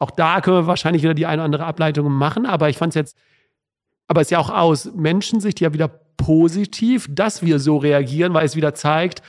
[0.00, 2.44] auch da können wir wahrscheinlich wieder die eine oder andere Ableitung machen.
[2.44, 3.16] Aber ich fand es jetzt,
[4.08, 8.44] aber es ist ja auch aus Menschensicht ja wieder positiv, dass wir so reagieren, weil
[8.44, 9.22] es wieder zeigt,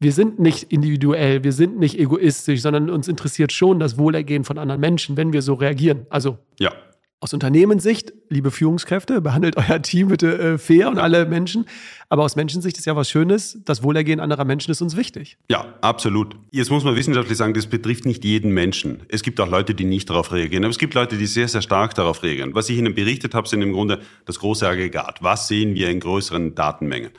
[0.00, 4.56] wir sind nicht individuell, wir sind nicht egoistisch, sondern uns interessiert schon das Wohlergehen von
[4.56, 6.06] anderen Menschen, wenn wir so reagieren.
[6.08, 6.72] Also ja,
[7.20, 11.64] aus Unternehmenssicht, liebe Führungskräfte, behandelt euer Team bitte äh, fair und alle Menschen.
[12.10, 13.58] Aber aus Menschensicht ist ja was Schönes.
[13.64, 15.38] Das Wohlergehen anderer Menschen ist uns wichtig.
[15.50, 16.36] Ja, absolut.
[16.50, 19.04] Jetzt muss man wissenschaftlich sagen, das betrifft nicht jeden Menschen.
[19.08, 20.64] Es gibt auch Leute, die nicht darauf reagieren.
[20.64, 22.54] Aber es gibt Leute, die sehr, sehr stark darauf reagieren.
[22.54, 25.22] Was ich Ihnen berichtet habe, sind im Grunde das große Aggregat.
[25.22, 27.10] Was sehen wir in größeren Datenmengen?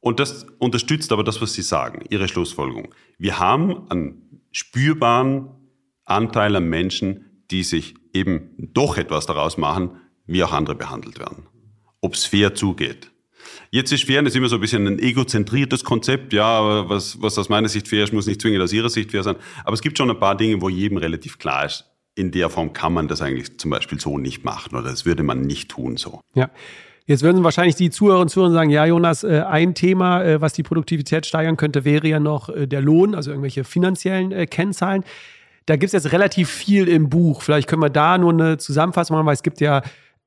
[0.00, 2.92] Und das unterstützt aber das, was Sie sagen, Ihre Schlussfolgerung.
[3.18, 5.50] Wir haben einen spürbaren
[6.04, 9.90] Anteil an Menschen, die sich eben doch etwas daraus machen,
[10.26, 11.46] wie auch andere behandelt werden.
[12.00, 13.10] Ob es fair zugeht.
[13.70, 16.32] Jetzt ist Fairness immer so ein bisschen ein egozentriertes Konzept.
[16.32, 19.22] Ja, was, was aus meiner Sicht fair ist, muss nicht zwingend aus Ihrer Sicht fair
[19.22, 19.36] sein.
[19.64, 22.72] Aber es gibt schon ein paar Dinge, wo jedem relativ klar ist, in der Form
[22.72, 25.96] kann man das eigentlich zum Beispiel so nicht machen oder das würde man nicht tun
[25.96, 26.20] so.
[26.34, 26.50] Ja.
[27.04, 30.52] Jetzt würden wahrscheinlich die Zuhörer und Zuhörer sagen, ja, Jonas, äh, ein Thema, äh, was
[30.52, 35.04] die Produktivität steigern könnte, wäre ja noch äh, der Lohn, also irgendwelche finanziellen Kennzahlen.
[35.66, 37.42] Da gibt es jetzt relativ viel im Buch.
[37.42, 39.82] Vielleicht können wir da nur eine Zusammenfassung machen, weil es gibt ja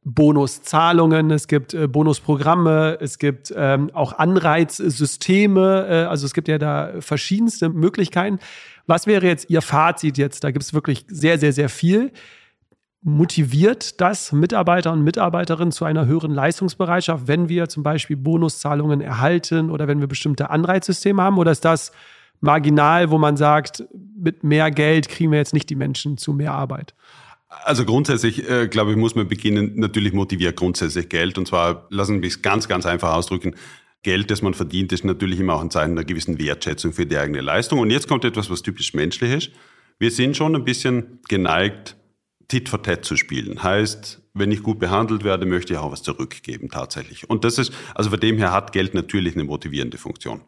[0.05, 5.87] Bonuszahlungen, es gibt äh, Bonusprogramme, es gibt ähm, auch Anreizsysteme.
[5.89, 8.39] Äh, also es gibt ja da verschiedenste Möglichkeiten.
[8.85, 10.43] Was wäre jetzt Ihr Fazit jetzt?
[10.43, 12.11] Da gibt es wirklich sehr, sehr, sehr viel.
[13.01, 19.71] Motiviert das Mitarbeiter und Mitarbeiterinnen zu einer höheren Leistungsbereitschaft, wenn wir zum Beispiel Bonuszahlungen erhalten
[19.71, 21.39] oder wenn wir bestimmte Anreizsysteme haben?
[21.39, 21.91] Oder ist das
[22.41, 23.83] marginal, wo man sagt,
[24.17, 26.93] mit mehr Geld kriegen wir jetzt nicht die Menschen zu mehr Arbeit?
[27.63, 31.37] Also grundsätzlich, äh, glaube ich, muss man beginnen, natürlich motiviert grundsätzlich Geld.
[31.37, 33.55] Und zwar, lassen wir es ganz, ganz einfach ausdrücken.
[34.03, 37.17] Geld, das man verdient, ist natürlich immer auch ein Zeichen einer gewissen Wertschätzung für die
[37.17, 37.79] eigene Leistung.
[37.79, 39.51] Und jetzt kommt etwas, was typisch menschlich ist.
[39.97, 41.95] Wir sind schon ein bisschen geneigt,
[42.47, 43.63] Tit for Tat zu spielen.
[43.63, 47.27] Heißt, wenn ich gut behandelt werde, möchte ich auch was zurückgeben tatsächlich.
[47.29, 50.41] Und das ist, also von dem her hat Geld natürlich eine motivierende Funktion.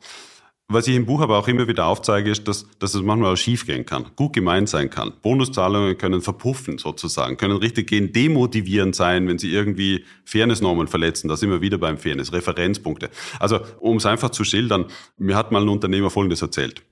[0.70, 3.38] Was ich im Buch aber auch immer wieder aufzeige, ist, dass, dass es manchmal auch
[3.38, 5.14] schiefgehen kann, gut gemeint sein kann.
[5.22, 11.30] Bonuszahlungen können verpuffen sozusagen, können richtig gehen, demotivierend sein, wenn sie irgendwie Fairnessnormen verletzen.
[11.30, 13.10] Da sind wir wieder beim Fairness, Referenzpunkte.
[13.40, 14.88] Also, um es einfach zu schildern,
[15.18, 16.84] mir hat mal ein Unternehmer Folgendes erzählt.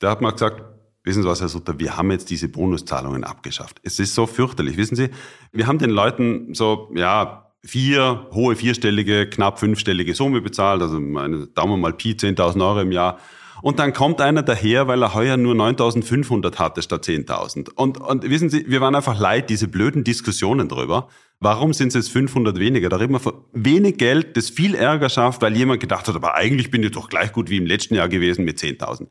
[0.00, 0.62] Der hat mal gesagt,
[1.04, 3.78] wissen Sie was, Herr Sutter, wir haben jetzt diese Bonuszahlungen abgeschafft.
[3.82, 5.10] Es ist so fürchterlich, wissen Sie,
[5.52, 11.46] wir haben den Leuten so, ja, vier, hohe vierstellige, knapp fünfstellige Summe bezahlt, also meine
[11.48, 13.18] Daumen mal Pi, 10.000 Euro im Jahr.
[13.60, 17.70] Und dann kommt einer daher, weil er heuer nur 9.500 hatte statt 10.000.
[17.74, 21.08] Und, und wissen Sie, wir waren einfach leid, diese blöden Diskussionen drüber.
[21.40, 22.88] Warum sind es jetzt 500 weniger?
[22.88, 26.34] Da reden wir von wenig Geld, das viel Ärger schafft, weil jemand gedacht hat, aber
[26.34, 29.08] eigentlich bin ich doch gleich gut wie im letzten Jahr gewesen mit 10.000.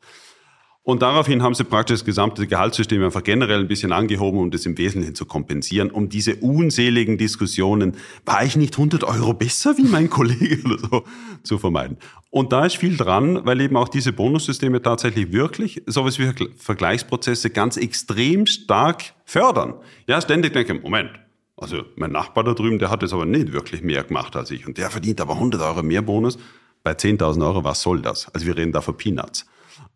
[0.82, 4.64] Und daraufhin haben sie praktisch das gesamte Gehaltssystem einfach generell ein bisschen angehoben, um das
[4.64, 9.82] im Wesentlichen zu kompensieren, um diese unseligen Diskussionen, war ich nicht 100 Euro besser wie
[9.82, 11.04] mein Kollege oder so,
[11.42, 11.98] zu vermeiden.
[12.30, 17.50] Und da ist viel dran, weil eben auch diese Bonussysteme tatsächlich wirklich sowas wie Vergleichsprozesse
[17.50, 19.74] ganz extrem stark fördern.
[20.06, 21.10] Ja, ständig denke, Moment,
[21.58, 24.66] also mein Nachbar da drüben, der hat jetzt aber nicht wirklich mehr gemacht als ich
[24.66, 26.38] und der verdient aber 100 Euro mehr Bonus.
[26.82, 28.32] Bei 10.000 Euro, was soll das?
[28.32, 29.44] Also wir reden da von Peanuts.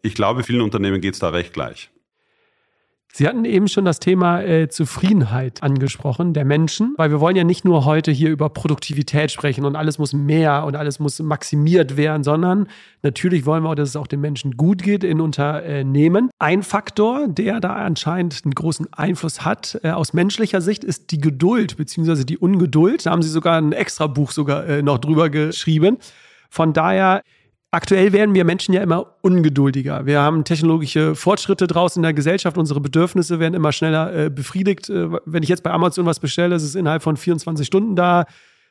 [0.03, 1.91] Ich glaube, vielen Unternehmen geht es da recht gleich.
[3.15, 7.45] Sie hatten eben schon das Thema äh, Zufriedenheit angesprochen, der Menschen, weil wir wollen ja
[7.45, 11.99] nicht nur heute hier über Produktivität sprechen und alles muss mehr und alles muss maximiert
[11.99, 12.69] werden, sondern
[13.03, 16.31] natürlich wollen wir auch, dass es auch den Menschen gut geht in Unternehmen.
[16.39, 21.21] Ein Faktor, der da anscheinend einen großen Einfluss hat äh, aus menschlicher Sicht, ist die
[21.21, 22.25] Geduld bzw.
[22.25, 23.05] die Ungeduld.
[23.05, 25.99] Da haben Sie sogar ein extra Buch sogar äh, noch drüber geschrieben.
[26.49, 27.23] Von daher
[27.75, 30.05] Aktuell werden wir Menschen ja immer ungeduldiger.
[30.05, 32.59] Wir haben technologische Fortschritte draußen in der Gesellschaft.
[32.59, 34.91] Unsere Bedürfnisse werden immer schneller äh, befriedigt.
[34.91, 38.27] Äh, wenn ich jetzt bei Amazon was bestelle, ist es innerhalb von 24 Stunden da.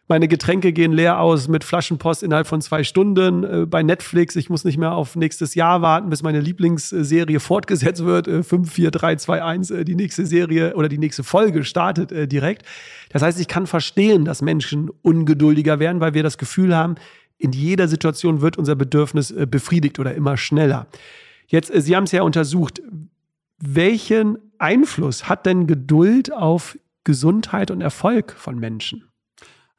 [0.07, 3.43] Meine Getränke gehen leer aus mit Flaschenpost innerhalb von zwei Stunden.
[3.43, 8.05] Äh, bei Netflix, ich muss nicht mehr auf nächstes Jahr warten, bis meine Lieblingsserie fortgesetzt
[8.05, 8.27] wird.
[8.27, 12.11] Äh, 5, 4, 3, 2, 1, äh, die nächste Serie oder die nächste Folge startet
[12.11, 12.67] äh, direkt.
[13.09, 16.97] Das heißt, ich kann verstehen, dass Menschen ungeduldiger werden, weil wir das Gefühl haben,
[17.41, 20.87] in jeder Situation wird unser Bedürfnis äh, befriedigt oder immer schneller.
[21.47, 22.81] Jetzt, äh, Sie haben es ja untersucht.
[23.57, 29.10] Welchen Einfluss hat denn Geduld auf Gesundheit und Erfolg von Menschen?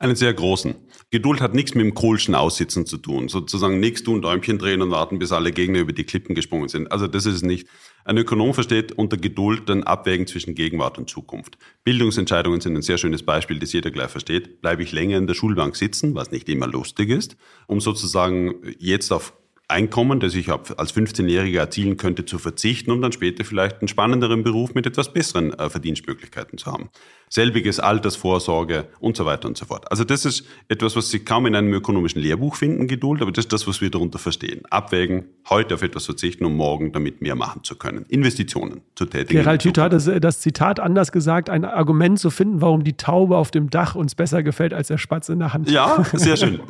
[0.03, 0.75] Einen sehr großen.
[1.13, 3.29] Geduld hat nichts mit dem kohlschen Aussitzen zu tun.
[3.29, 6.91] Sozusagen nichts tun, Däumchen drehen und warten, bis alle Gegner über die Klippen gesprungen sind.
[6.91, 7.69] Also das ist es nicht.
[8.05, 11.57] Ein Ökonom versteht unter Geduld den Abwägen zwischen Gegenwart und Zukunft.
[11.85, 14.61] Bildungsentscheidungen sind ein sehr schönes Beispiel, das jeder gleich versteht.
[14.61, 17.37] Bleibe ich länger in der Schulbank sitzen, was nicht immer lustig ist,
[17.69, 19.35] um sozusagen jetzt auf
[19.69, 24.43] Einkommen, das ich als 15-Jähriger erzielen könnte, zu verzichten, um dann später vielleicht einen spannenderen
[24.43, 26.91] Beruf mit etwas besseren äh, Verdienstmöglichkeiten zu haben.
[27.33, 29.91] Selbiges Altersvorsorge und so weiter und so fort.
[29.91, 33.47] Also das ist etwas, was Sie kaum in einem ökonomischen Lehrbuch finden, Geduld, aber das
[33.47, 34.61] ist das, was wir darunter verstehen.
[34.69, 38.05] Abwägen, heute auf etwas verzichten, um morgen damit mehr machen zu können.
[38.11, 39.41] Investitionen zu tätigen.
[39.41, 43.39] Gerald Hüther hat das, das Zitat anders gesagt, ein Argument zu finden, warum die Taube
[43.39, 45.71] auf dem Dach uns besser gefällt als der Spatz in der Hand.
[45.71, 46.61] Ja, sehr schön.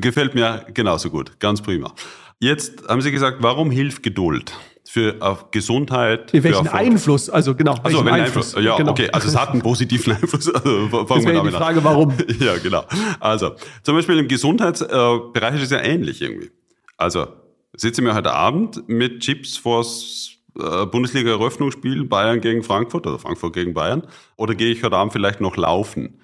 [0.00, 1.40] Gefällt mir genauso gut.
[1.40, 1.92] Ganz prima.
[2.40, 4.52] Jetzt haben Sie gesagt, warum hilft Geduld?
[4.88, 6.30] Für auf Gesundheit.
[6.30, 7.28] Für welchen für Einfluss?
[7.28, 7.74] Also genau.
[7.82, 8.54] Also welchen Einfluss?
[8.54, 8.64] Einfluss?
[8.64, 8.92] Ja, genau.
[8.92, 9.10] okay.
[9.12, 10.48] Also es hat einen positiven Einfluss.
[10.48, 11.84] Also, fangen das wäre die Frage, an.
[11.84, 12.14] warum?
[12.40, 12.84] Ja, genau.
[13.20, 16.50] Also zum Beispiel im Gesundheitsbereich ist es ja ähnlich irgendwie.
[16.96, 17.26] Also
[17.74, 23.74] sitze mir heute Abend mit Chips vors äh, Bundesliga-Eröffnungsspiel Bayern gegen Frankfurt oder Frankfurt gegen
[23.74, 26.20] Bayern oder gehe ich heute Abend vielleicht noch laufen?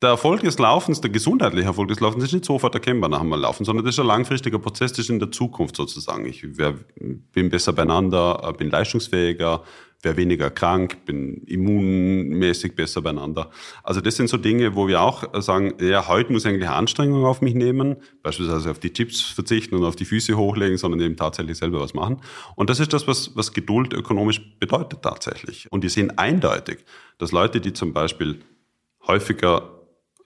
[0.00, 3.32] Der Erfolg des Laufens, der gesundheitliche Erfolg des Laufens ist nicht sofort erkennbar nach dem
[3.32, 6.24] Laufen, sondern das ist ein langfristiger Prozess, das ist in der Zukunft sozusagen.
[6.26, 6.74] Ich wär,
[7.32, 9.64] bin besser beieinander, äh, bin leistungsfähiger,
[10.00, 13.50] wäre weniger krank, bin immunmäßig besser beieinander.
[13.82, 17.24] Also das sind so Dinge, wo wir auch sagen, ja, heute muss ich eigentlich Anstrengung
[17.24, 21.16] auf mich nehmen, beispielsweise auf die Chips verzichten und auf die Füße hochlegen, sondern eben
[21.16, 22.20] tatsächlich selber was machen.
[22.54, 25.66] Und das ist das, was, was Geduld ökonomisch bedeutet tatsächlich.
[25.72, 26.84] Und wir sehen eindeutig,
[27.18, 28.42] dass Leute, die zum Beispiel
[29.04, 29.77] häufiger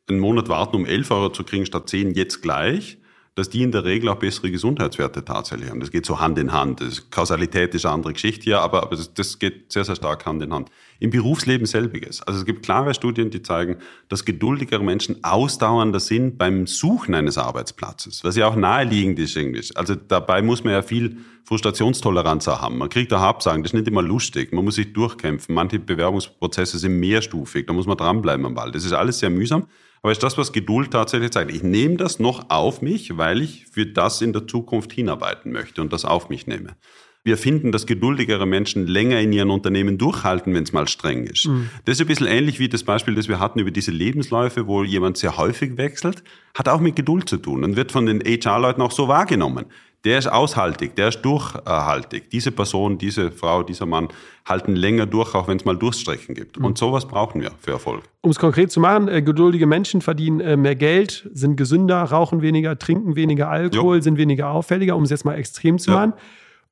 [0.08, 2.98] einen Monat warten, um 11 Euro zu kriegen statt 10 jetzt gleich,
[3.34, 5.80] dass die in der Regel auch bessere Gesundheitswerte tatsächlich haben.
[5.80, 6.82] Das geht so Hand in Hand.
[6.82, 10.26] Das Kausalität ist eine andere Geschichte hier, aber, aber das, das geht sehr, sehr stark
[10.26, 10.70] Hand in Hand.
[11.00, 12.20] Im Berufsleben selbiges.
[12.22, 13.76] Also es gibt klare Studien, die zeigen,
[14.10, 19.64] dass geduldigere Menschen ausdauernder sind beim Suchen eines Arbeitsplatzes, was ja auch naheliegend ist irgendwie.
[19.76, 22.76] Also dabei muss man ja viel Frustrationstoleranz haben.
[22.76, 24.52] Man kriegt auch Absagen, das ist nicht immer lustig.
[24.52, 25.54] Man muss sich durchkämpfen.
[25.54, 28.70] Manche Bewerbungsprozesse sind mehrstufig, da muss man dranbleiben am Ball.
[28.70, 29.66] Das ist alles sehr mühsam.
[30.02, 31.54] Aber ist das, was Geduld tatsächlich zeigt.
[31.54, 35.80] Ich nehme das noch auf mich, weil ich für das in der Zukunft hinarbeiten möchte
[35.80, 36.76] und das auf mich nehme.
[37.24, 41.46] Wir finden, dass geduldigere Menschen länger in ihren Unternehmen durchhalten, wenn es mal streng ist.
[41.46, 41.70] Mhm.
[41.84, 44.82] Das ist ein bisschen ähnlich wie das Beispiel, das wir hatten über diese Lebensläufe, wo
[44.82, 48.82] jemand sehr häufig wechselt, hat auch mit Geduld zu tun und wird von den HR-Leuten
[48.82, 49.66] auch so wahrgenommen
[50.04, 52.30] der ist aushaltig, der ist durchhaltig.
[52.30, 54.08] Diese Person, diese Frau, dieser Mann
[54.44, 56.58] halten länger durch, auch wenn es mal Durststrecken gibt.
[56.58, 58.02] Und sowas brauchen wir für Erfolg.
[58.22, 62.42] Um es konkret zu machen, äh, geduldige Menschen verdienen äh, mehr Geld, sind gesünder, rauchen
[62.42, 64.02] weniger, trinken weniger Alkohol, jo.
[64.02, 65.96] sind weniger auffälliger, um es jetzt mal extrem zu ja.
[65.96, 66.12] machen.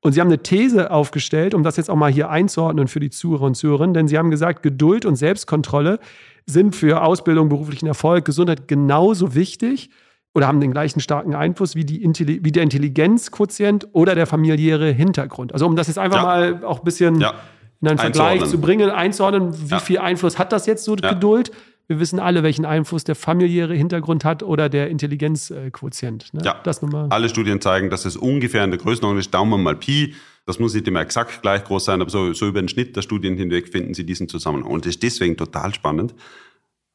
[0.00, 3.10] Und Sie haben eine These aufgestellt, um das jetzt auch mal hier einzuordnen für die
[3.10, 6.00] Zuhörer und Zuhörerinnen, denn Sie haben gesagt, Geduld und Selbstkontrolle
[6.46, 9.90] sind für Ausbildung, beruflichen Erfolg, Gesundheit genauso wichtig
[10.34, 14.90] oder haben den gleichen starken Einfluss wie, die Intelli wie der Intelligenzquotient oder der familiäre
[14.90, 15.52] Hintergrund.
[15.52, 16.22] Also um das jetzt einfach ja.
[16.22, 17.34] mal auch ein bisschen ja.
[17.80, 19.80] in einen Vergleich zu bringen, einzuordnen, wie ja.
[19.80, 21.50] viel Einfluss hat das jetzt so Geduld?
[21.88, 26.32] Wir wissen alle, welchen Einfluss der familiäre Hintergrund hat oder der Intelligenzquotient.
[26.32, 26.42] Ne?
[26.44, 27.08] Ja, das nochmal.
[27.10, 29.34] alle Studien zeigen, dass es ungefähr in der Größenordnung ist.
[29.34, 30.14] Daumen mal Pi.
[30.46, 33.02] Das muss nicht immer exakt gleich groß sein, aber so, so über den Schnitt der
[33.02, 34.70] Studien hinweg finden Sie diesen Zusammenhang.
[34.70, 36.14] Und das ist deswegen total spannend,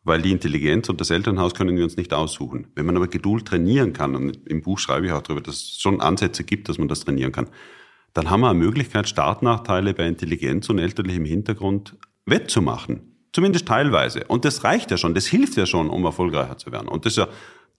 [0.05, 2.67] weil die Intelligenz und das Elternhaus können wir uns nicht aussuchen.
[2.75, 5.81] Wenn man aber Geduld trainieren kann, und im Buch schreibe ich auch darüber, dass es
[5.81, 7.47] schon Ansätze gibt, dass man das trainieren kann,
[8.13, 13.01] dann haben wir eine Möglichkeit, Startnachteile bei Intelligenz und elterlichem Hintergrund wettzumachen.
[13.33, 14.23] Zumindest teilweise.
[14.27, 16.87] Und das reicht ja schon, das hilft ja schon, um erfolgreicher zu werden.
[16.87, 17.27] Und das ist ja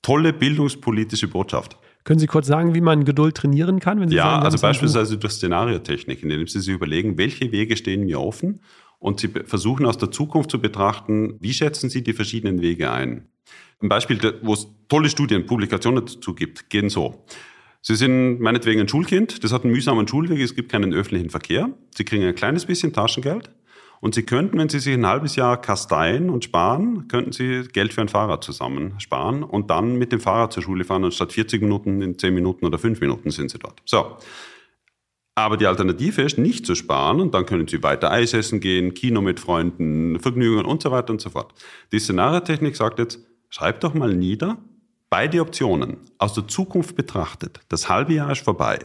[0.03, 1.79] tolle bildungspolitische Botschaft.
[2.05, 4.01] Können Sie kurz sagen, wie man Geduld trainieren kann?
[4.01, 8.05] Wenn Sie ja, sagen, also beispielsweise durch Szenariotechnik, indem Sie sich überlegen, welche Wege stehen
[8.05, 8.61] mir offen
[8.99, 13.29] und Sie versuchen aus der Zukunft zu betrachten, wie schätzen Sie die verschiedenen Wege ein.
[13.81, 17.25] Ein Beispiel, wo es tolle Studien, Publikationen dazu gibt, gehen so.
[17.83, 21.71] Sie sind meinetwegen ein Schulkind, das hat einen mühsamen Schulweg, es gibt keinen öffentlichen Verkehr.
[21.95, 23.51] Sie kriegen ein kleines bisschen Taschengeld
[24.01, 27.93] und Sie könnten, wenn Sie sich ein halbes Jahr kasteien und sparen, könnten Sie Geld
[27.93, 31.33] für ein Fahrrad zusammen sparen und dann mit dem Fahrrad zur Schule fahren und statt
[31.33, 33.81] 40 Minuten in 10 Minuten oder 5 Minuten sind Sie dort.
[33.85, 34.17] So.
[35.39, 38.95] Aber die Alternative ist, nicht zu sparen und dann können Sie weiter Eis essen gehen,
[38.95, 41.53] Kino mit Freunden, Vergnügungen und so weiter und so fort.
[41.93, 43.21] Die Szenariotechnik sagt jetzt,
[43.51, 44.57] schreib doch mal nieder,
[45.11, 47.61] beide Optionen aus der Zukunft betrachtet.
[47.69, 48.79] Das halbe Jahr ist vorbei.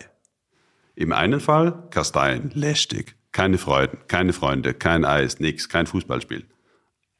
[0.93, 6.45] Im einen Fall Kasteien, lästig, keine Freuden, keine Freunde, kein Eis, nix, kein Fußballspiel.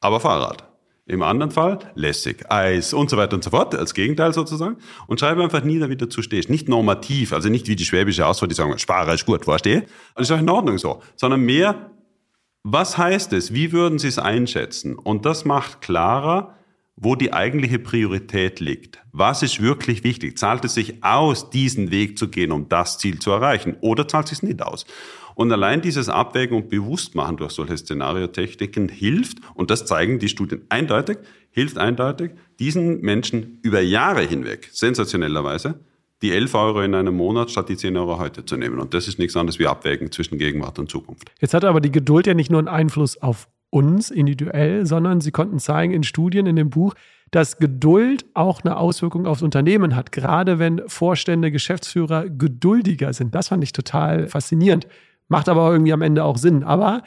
[0.00, 0.71] Aber Fahrrad.
[1.06, 4.76] Im anderen Fall lässig, Eis und so weiter und so fort, als Gegenteil sozusagen.
[5.08, 6.48] Und schreibe einfach nieder, wie du dazu stehst.
[6.48, 9.84] Nicht normativ, also nicht wie die schwäbische Auswahl, die sagen, spare ist gut, verstehe.
[10.14, 11.02] Das ist auch in Ordnung so.
[11.16, 11.90] Sondern mehr,
[12.62, 13.52] was heißt es?
[13.52, 14.96] Wie würden Sie es einschätzen?
[14.96, 16.54] Und das macht klarer,
[16.94, 19.02] wo die eigentliche Priorität liegt.
[19.10, 20.38] Was ist wirklich wichtig?
[20.38, 23.76] Zahlt es sich aus, diesen Weg zu gehen, um das Ziel zu erreichen?
[23.80, 24.86] Oder zahlt es sich nicht aus?
[25.34, 30.62] Und allein dieses Abwägen und Bewusstmachen durch solche Szenariotechniken hilft, und das zeigen die Studien
[30.68, 31.18] eindeutig,
[31.50, 35.80] hilft eindeutig, diesen Menschen über Jahre hinweg, sensationellerweise,
[36.22, 38.78] die 11 Euro in einem Monat statt die 10 Euro heute zu nehmen.
[38.78, 41.30] Und das ist nichts anderes wie Abwägen zwischen Gegenwart und Zukunft.
[41.40, 45.30] Jetzt hat aber die Geduld ja nicht nur einen Einfluss auf uns individuell, sondern Sie
[45.30, 46.94] konnten zeigen in Studien in dem Buch,
[47.32, 53.34] dass Geduld auch eine Auswirkung aufs Unternehmen hat, gerade wenn Vorstände, Geschäftsführer geduldiger sind.
[53.34, 54.86] Das fand ich total faszinierend.
[55.28, 56.64] Macht aber irgendwie am Ende auch Sinn.
[56.64, 57.02] Aber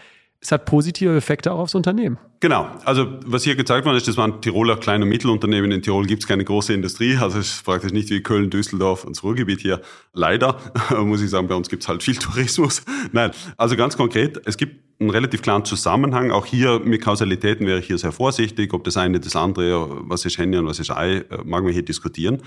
[0.45, 2.19] es hat positive Effekte auch aufs Unternehmen.
[2.39, 2.67] Genau.
[2.83, 5.71] Also was hier gezeigt worden ist, das waren Tiroler kleine und Mittelunternehmen.
[5.71, 7.17] In Tirol gibt es keine große Industrie.
[7.17, 9.81] Also es ist praktisch nicht wie Köln, Düsseldorf und das Ruhrgebiet hier.
[10.13, 10.59] Leider,
[11.03, 12.83] muss ich sagen, bei uns gibt es halt viel Tourismus.
[13.11, 16.31] Nein, also ganz konkret, es gibt einen relativ klaren Zusammenhang.
[16.31, 18.73] Auch hier mit Kausalitäten wäre ich hier sehr vorsichtig.
[18.73, 21.73] Ob das eine, das andere, was ist Henne und was ist Ei, äh, mag man
[21.73, 22.43] hier diskutieren.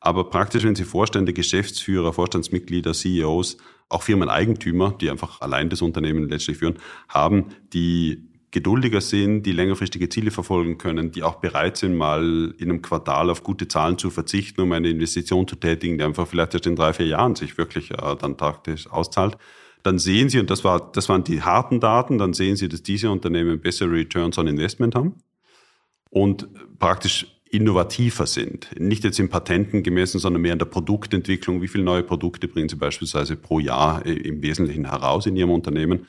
[0.00, 3.56] Aber praktisch, wenn Sie Vorstände, Geschäftsführer, Vorstandsmitglieder, CEOs,
[3.92, 6.76] auch Firmeneigentümer, die einfach allein das Unternehmen letztlich führen,
[7.08, 12.70] haben, die geduldiger sind, die längerfristige Ziele verfolgen können, die auch bereit sind, mal in
[12.70, 16.52] einem Quartal auf gute Zahlen zu verzichten, um eine Investition zu tätigen, die einfach vielleicht
[16.54, 19.38] erst in drei, vier Jahren sich wirklich äh, dann taktisch auszahlt.
[19.82, 22.82] Dann sehen Sie, und das, war, das waren die harten Daten, dann sehen Sie, dass
[22.82, 25.14] diese Unternehmen bessere Returns on Investment haben
[26.10, 26.46] und
[26.78, 28.68] praktisch innovativer sind.
[28.78, 31.60] Nicht jetzt in Patenten gemessen, sondern mehr in der Produktentwicklung.
[31.60, 35.50] Wie viele neue Produkte bringen Sie beispielsweise pro Jahr äh, im Wesentlichen heraus in Ihrem
[35.50, 36.06] Unternehmen?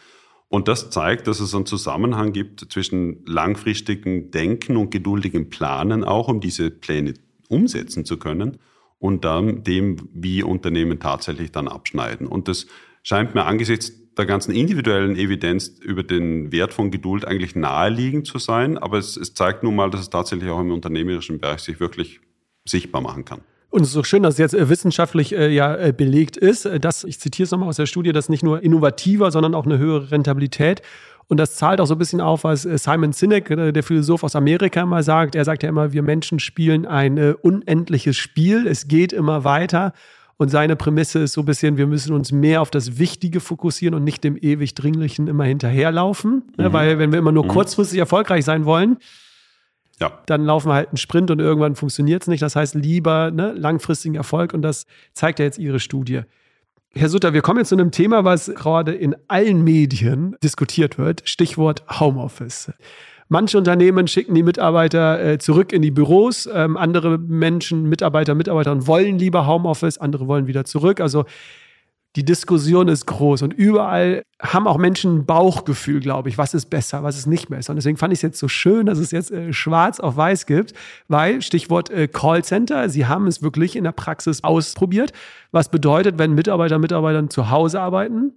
[0.48, 6.30] Und das zeigt, dass es einen Zusammenhang gibt zwischen langfristigem Denken und geduldigem Planen auch,
[6.30, 7.16] um diese Pläne
[7.50, 8.60] umsetzen zu können
[9.00, 12.26] und dann dem, wie Unternehmen tatsächlich dann abschneiden.
[12.26, 12.68] Und das
[13.02, 18.38] scheint mir angesichts der ganzen individuellen Evidenz über den Wert von Geduld eigentlich naheliegend zu
[18.38, 18.78] sein.
[18.78, 22.22] Aber es, es zeigt nun mal, dass es tatsächlich auch im unternehmerischen Bereich sich wirklich
[22.66, 23.42] sichtbar machen kann.
[23.74, 26.66] Und es ist so schön, dass es jetzt äh, wissenschaftlich äh, ja äh, belegt ist,
[26.66, 29.66] äh, dass, ich zitiere es nochmal aus der Studie, dass nicht nur innovativer, sondern auch
[29.66, 30.84] eine höhere Rentabilität.
[31.28, 34.82] Und das zahlt auch so ein bisschen auf, was Simon Sinek, der Philosoph aus Amerika,
[34.82, 35.36] immer sagt.
[35.36, 38.68] Er sagt ja immer, wir Menschen spielen ein unendliches Spiel.
[38.68, 39.94] Es geht immer weiter.
[40.38, 43.94] Und seine Prämisse ist so ein bisschen, wir müssen uns mehr auf das Wichtige fokussieren
[43.94, 46.44] und nicht dem ewig Dringlichen immer hinterherlaufen.
[46.58, 46.64] Mhm.
[46.64, 47.50] Ja, weil wenn wir immer nur mhm.
[47.50, 48.98] kurzfristig erfolgreich sein wollen,
[50.00, 50.20] ja.
[50.26, 52.42] Dann laufen wir halt einen Sprint und irgendwann funktioniert es nicht.
[52.42, 56.22] Das heißt, lieber ne, langfristigen Erfolg und das zeigt ja jetzt Ihre Studie.
[56.96, 61.22] Herr Sutter, wir kommen jetzt zu einem Thema, was gerade in allen Medien diskutiert wird.
[61.26, 62.72] Stichwort Homeoffice.
[63.30, 66.50] Manche Unternehmen schicken die Mitarbeiter äh, zurück in die Büros.
[66.52, 69.98] Ähm, andere Menschen, Mitarbeiter, Mitarbeiter wollen lieber Homeoffice.
[69.98, 71.00] Andere wollen wieder zurück.
[71.00, 71.26] Also
[72.16, 76.70] die Diskussion ist groß und überall haben auch Menschen ein Bauchgefühl, glaube ich, was ist
[76.70, 77.72] besser, was ist nicht besser.
[77.72, 80.46] Und deswegen fand ich es jetzt so schön, dass es jetzt äh, schwarz auf weiß
[80.46, 80.74] gibt,
[81.08, 85.12] weil Stichwort äh, Callcenter, sie haben es wirklich in der Praxis ausprobiert.
[85.52, 88.34] Was bedeutet, wenn Mitarbeiter Mitarbeitern zu Hause arbeiten?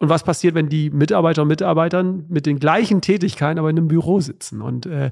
[0.00, 3.88] Und was passiert, wenn die Mitarbeiter und Mitarbeiter mit den gleichen Tätigkeiten aber in einem
[3.88, 4.62] Büro sitzen?
[4.62, 5.10] Und äh,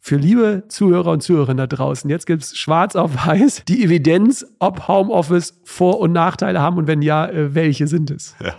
[0.00, 4.46] für liebe Zuhörer und Zuhörerinnen da draußen, jetzt gibt es schwarz auf weiß die Evidenz,
[4.60, 8.36] ob Homeoffice Vor- und Nachteile haben und wenn ja, äh, welche sind es?
[8.40, 8.54] Ja,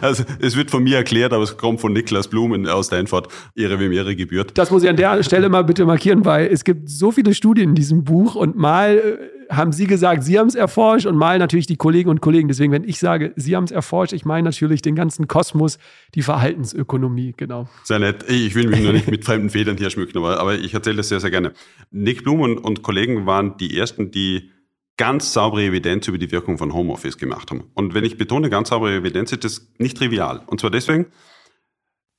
[0.00, 3.26] also es wird von mir erklärt, aber es kommt von Niklas Blumen aus Stanford,
[3.56, 4.56] Ihre wem Ehre gebührt.
[4.56, 7.70] Das muss ich an der Stelle mal bitte markieren, weil es gibt so viele Studien
[7.70, 11.38] in diesem Buch und mal äh, haben Sie gesagt, Sie haben es erforscht und mal
[11.38, 12.48] natürlich die Kollegen und Kollegen.
[12.48, 15.78] Deswegen, wenn ich sage, Sie haben es erforscht, ich meine natürlich den ganzen Kosmos,
[16.14, 17.68] die Verhaltensökonomie, genau.
[17.84, 18.24] Sehr nett.
[18.28, 21.08] Ich will mich nur nicht mit fremden Federn hier schmücken, aber, aber ich erzähle das
[21.08, 21.52] sehr, sehr gerne.
[21.90, 24.50] Nick Blum und, und Kollegen waren die ersten, die
[24.96, 27.64] ganz saubere Evidenz über die Wirkung von Homeoffice gemacht haben.
[27.74, 30.42] Und wenn ich betone ganz saubere Evidenz, ist das nicht trivial.
[30.46, 31.06] Und zwar deswegen,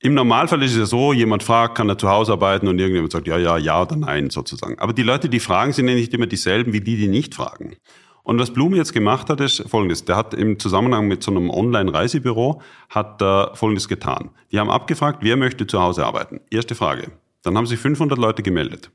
[0.06, 3.10] im Normalfall ist es ja so, jemand fragt, kann er zu Hause arbeiten und irgendjemand
[3.10, 4.78] sagt, ja, ja, ja oder nein sozusagen.
[4.78, 7.74] Aber die Leute, die fragen, sind ja nicht immer dieselben wie die, die nicht fragen.
[8.22, 10.04] Und was Blum jetzt gemacht hat, ist Folgendes.
[10.04, 14.30] Der hat im Zusammenhang mit so einem Online-Reisebüro hat er Folgendes getan.
[14.52, 16.40] Die haben abgefragt, wer möchte zu Hause arbeiten?
[16.50, 17.10] Erste Frage.
[17.42, 18.92] Dann haben sich 500 Leute gemeldet.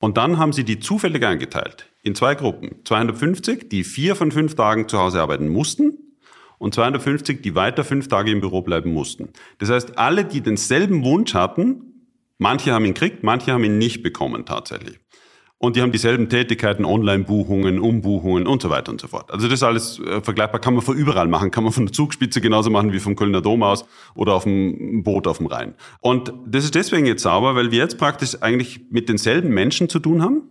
[0.00, 2.84] Und dann haben sie die zufällig eingeteilt in zwei Gruppen.
[2.84, 6.11] 250, die vier von fünf Tagen zu Hause arbeiten mussten
[6.62, 9.30] und 250, die weiter fünf Tage im Büro bleiben mussten.
[9.58, 12.06] Das heißt, alle, die denselben Wunsch hatten,
[12.38, 15.00] manche haben ihn gekriegt, manche haben ihn nicht bekommen tatsächlich.
[15.58, 19.32] Und die haben dieselben Tätigkeiten, Online-Buchungen, Umbuchungen und so weiter und so fort.
[19.32, 21.92] Also das ist alles äh, vergleichbar, kann man von überall machen, kann man von der
[21.92, 23.84] Zugspitze genauso machen wie vom Kölner Dom aus
[24.14, 25.74] oder auf dem Boot auf dem Rhein.
[26.00, 29.98] Und das ist deswegen jetzt sauber, weil wir jetzt praktisch eigentlich mit denselben Menschen zu
[29.98, 30.42] tun haben,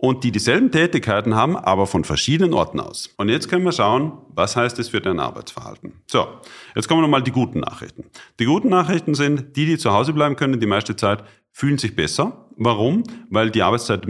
[0.00, 3.10] und die dieselben Tätigkeiten haben, aber von verschiedenen Orten aus.
[3.18, 5.92] Und jetzt können wir schauen, was heißt das für dein Arbeitsverhalten.
[6.06, 6.26] So,
[6.74, 8.04] jetzt kommen nochmal die guten Nachrichten.
[8.38, 11.22] Die guten Nachrichten sind, die, die zu Hause bleiben können, die meiste Zeit,
[11.52, 12.46] fühlen sich besser.
[12.56, 13.04] Warum?
[13.28, 14.06] Weil die Arbeitszeit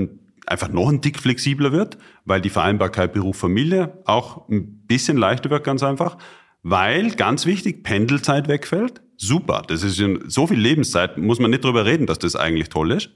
[0.47, 5.65] einfach noch ein Tick flexibler wird, weil die Vereinbarkeit Beruf-Familie auch ein bisschen leichter wird,
[5.65, 6.19] ganz einfach.
[6.63, 9.01] Weil, ganz wichtig, Pendelzeit wegfällt.
[9.17, 12.93] Super, das ist so viel Lebenszeit, muss man nicht drüber reden, dass das eigentlich toll
[12.93, 13.11] ist.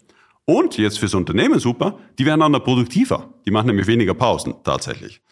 [0.47, 3.33] Und jetzt fürs Unternehmen super, die werden auch noch produktiver.
[3.47, 5.23] Die machen nämlich weniger Pausen tatsächlich.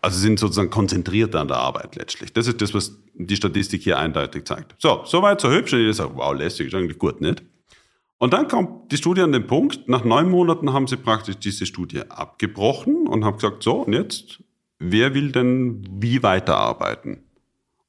[0.00, 2.32] Also sind sozusagen konzentrierter an der Arbeit letztlich.
[2.32, 4.76] Das ist das, was die Statistik hier eindeutig zeigt.
[4.78, 5.72] So, soweit so hübsch.
[5.72, 7.42] Und ich sage, wow, lässig, ist eigentlich gut, nicht?
[8.18, 11.66] Und dann kommt die Studie an den Punkt, nach neun Monaten haben sie praktisch diese
[11.66, 14.42] Studie abgebrochen und haben gesagt, so, und jetzt,
[14.80, 17.22] wer will denn wie weiterarbeiten?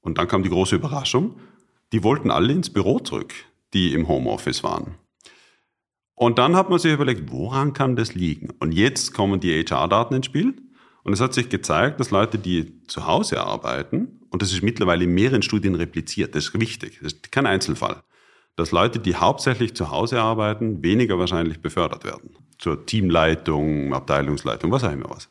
[0.02, 1.40] Und dann kam die große Überraschung,
[1.92, 3.34] die wollten alle ins Büro zurück,
[3.74, 4.99] die im Homeoffice waren.
[6.20, 8.50] Und dann hat man sich überlegt, woran kann das liegen?
[8.60, 10.54] Und jetzt kommen die HR-Daten ins Spiel.
[11.04, 15.06] Und es hat sich gezeigt, dass Leute, die zu Hause arbeiten, und das ist mittlerweile
[15.06, 18.04] in mehreren Studien repliziert, das ist wichtig, das ist kein Einzelfall,
[18.58, 22.32] dass Leute, die hauptsächlich zu Hause arbeiten, weniger wahrscheinlich befördert werden.
[22.58, 25.30] Zur Teamleitung, Abteilungsleitung, was auch immer was.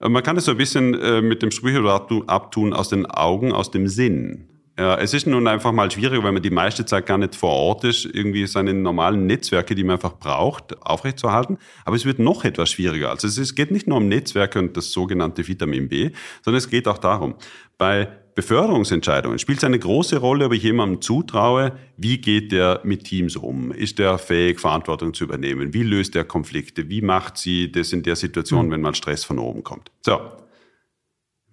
[0.00, 3.70] Man kann es so ein bisschen äh, mit dem Sprichwort abtun aus den Augen, aus
[3.70, 4.53] dem Sinn.
[4.76, 7.52] Ja, es ist nun einfach mal schwieriger, weil man die meiste Zeit gar nicht vor
[7.52, 11.58] Ort ist, irgendwie seine normalen Netzwerke, die man einfach braucht, aufrechtzuerhalten.
[11.84, 13.10] Aber es wird noch etwas schwieriger.
[13.10, 16.10] Also es geht nicht nur um Netzwerke und das sogenannte Vitamin B,
[16.42, 17.36] sondern es geht auch darum,
[17.78, 23.04] bei Beförderungsentscheidungen spielt es eine große Rolle, ob ich jemandem zutraue, wie geht der mit
[23.04, 23.70] Teams um?
[23.70, 25.72] Ist der fähig, Verantwortung zu übernehmen?
[25.72, 26.88] Wie löst er Konflikte?
[26.88, 28.70] Wie macht sie das in der Situation, mhm.
[28.72, 29.92] wenn mal Stress von oben kommt?
[30.04, 30.20] So,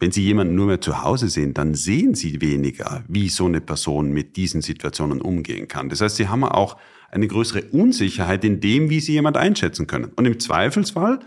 [0.01, 3.61] Wenn Sie jemanden nur mehr zu Hause sehen, dann sehen Sie weniger, wie so eine
[3.61, 5.89] Person mit diesen Situationen umgehen kann.
[5.89, 6.75] Das heißt, Sie haben auch
[7.11, 10.11] eine größere Unsicherheit in dem, wie Sie jemand einschätzen können.
[10.15, 11.19] Und im Zweifelsfall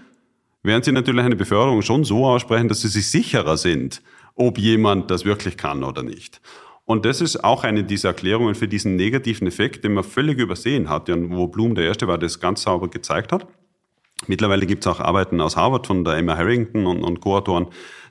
[0.65, 4.03] werden Sie natürlich eine Beförderung schon so aussprechen, dass Sie sich sicherer sind,
[4.35, 6.41] ob jemand das wirklich kann oder nicht.
[6.85, 10.89] Und das ist auch eine dieser Erklärungen für diesen negativen Effekt, den man völlig übersehen
[10.89, 13.47] hat, und wo Bloom der Erste war, der das ganz sauber gezeigt hat.
[14.27, 17.69] Mittlerweile gibt es auch Arbeiten aus Harvard von der Emma Harrington und, und Co-Autoren,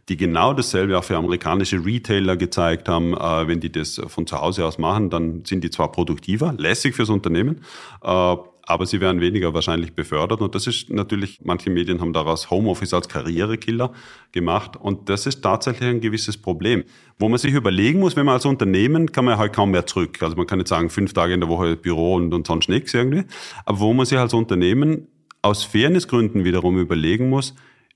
[0.10, 3.14] die genau dasselbe auch für amerikanische Retailer gezeigt haben.
[3.14, 6.96] Äh, wenn die das von zu Hause aus machen, dann sind die zwar produktiver, lässig
[6.96, 7.62] fürs Unternehmen,
[8.04, 8.36] äh,
[8.66, 10.42] aber sie werden weniger wahrscheinlich befördert.
[10.42, 13.92] Und das ist natürlich, manche Medien haben daraus Homeoffice als Karrierekiller
[14.32, 14.78] gemacht.
[14.78, 16.86] Und das ist tatsächlich ein gewisses Problem,
[17.20, 20.22] wo man sich überlegen muss, wenn man als Unternehmen kann man halt kaum mehr zurück.
[20.24, 22.94] Also man kann nicht sagen, fünf Tage in der Woche Büro und, und sonst nichts
[22.94, 23.26] irgendwie.
[23.66, 25.08] Aber wo man sich als Unternehmen
[25.42, 27.54] aus Fairnessgründen wiederum überlegen muss,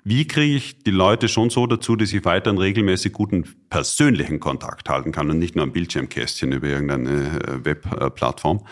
[0.08, 4.88] wie kriege ich die Leute schon so dazu, dass ich weiterhin regelmäßig guten persönlichen Kontakt
[4.88, 8.66] halten kann und nicht nur ein Bildschirmkästchen über irgendeine äh, Webplattform?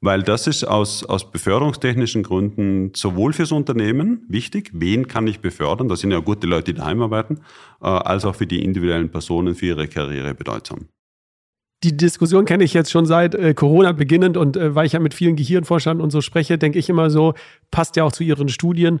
[0.00, 5.88] Weil das ist aus, aus beförderungstechnischen Gründen sowohl fürs Unternehmen wichtig, wen kann ich befördern,
[5.88, 7.38] da sind ja gute Leute, die daheim arbeiten,
[7.80, 10.88] äh, als auch für die individuellen Personen für ihre Karriere bedeutsam
[11.84, 15.00] die Diskussion kenne ich jetzt schon seit äh, Corona beginnend und äh, weil ich ja
[15.00, 17.34] mit vielen Gehirnforschern und so spreche, denke ich immer so,
[17.70, 19.00] passt ja auch zu ihren Studien.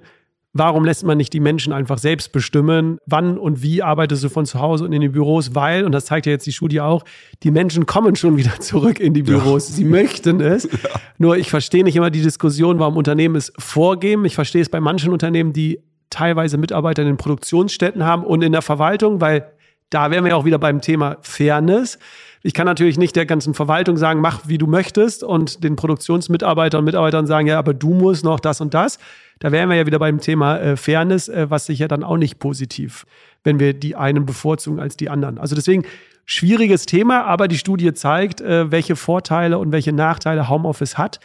[0.54, 4.44] Warum lässt man nicht die Menschen einfach selbst bestimmen, wann und wie arbeitest du von
[4.44, 5.54] zu Hause und in den Büros?
[5.54, 7.04] Weil, und das zeigt ja jetzt die Studie auch,
[7.42, 9.70] die Menschen kommen schon wieder zurück in die Büros.
[9.70, 9.74] Ja.
[9.76, 10.68] Sie möchten es.
[10.82, 10.90] Ja.
[11.18, 14.24] Nur ich verstehe nicht immer die Diskussion, warum Unternehmen es vorgeben.
[14.24, 15.80] Ich verstehe es bei manchen Unternehmen, die
[16.10, 19.52] teilweise Mitarbeiter in den Produktionsstätten haben und in der Verwaltung, weil
[19.90, 21.98] da wären wir ja auch wieder beim Thema Fairness.
[22.42, 26.80] Ich kann natürlich nicht der ganzen Verwaltung sagen, mach wie du möchtest und den Produktionsmitarbeitern
[26.80, 28.98] und Mitarbeitern sagen, ja, aber du musst noch das und das.
[29.42, 32.16] Da wären wir ja wieder beim Thema äh, Fairness, äh, was sich ja dann auch
[32.16, 33.06] nicht positiv,
[33.42, 35.38] wenn wir die einen bevorzugen als die anderen.
[35.38, 35.82] Also deswegen
[36.26, 41.18] schwieriges Thema, aber die Studie zeigt, äh, welche Vorteile und welche Nachteile Homeoffice hat.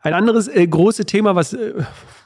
[0.00, 1.74] Ein anderes äh, großes Thema, was äh,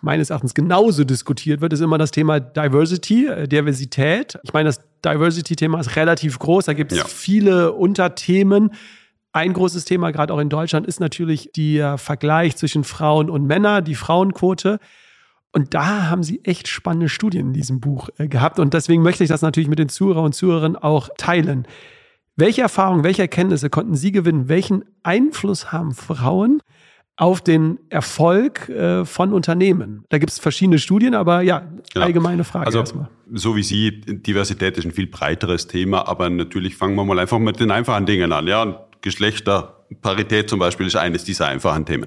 [0.00, 4.38] meines Erachtens genauso diskutiert wird, ist immer das Thema Diversity, äh, Diversität.
[4.44, 7.04] Ich meine, das Diversity-Thema ist relativ groß, da gibt es ja.
[7.04, 8.70] viele Unterthemen.
[9.32, 13.82] Ein großes Thema, gerade auch in Deutschland, ist natürlich der Vergleich zwischen Frauen und Männern,
[13.82, 14.78] die Frauenquote.
[15.52, 18.58] Und da haben sie echt spannende Studien in diesem Buch äh, gehabt.
[18.58, 21.66] Und deswegen möchte ich das natürlich mit den Zuhörern und Zuhörern auch teilen.
[22.36, 24.48] Welche Erfahrungen, welche Erkenntnisse konnten Sie gewinnen?
[24.48, 26.62] Welchen Einfluss haben Frauen
[27.16, 30.04] auf den Erfolg äh, von Unternehmen?
[30.08, 33.08] Da gibt es verschiedene Studien, aber ja, allgemeine Frage also, erstmal.
[33.34, 37.38] So wie Sie, Diversität ist ein viel breiteres Thema, aber natürlich fangen wir mal einfach
[37.38, 38.46] mit den einfachen Dingen an.
[38.46, 42.06] Ja, Geschlechterparität zum Beispiel ist eines dieser einfachen Themen.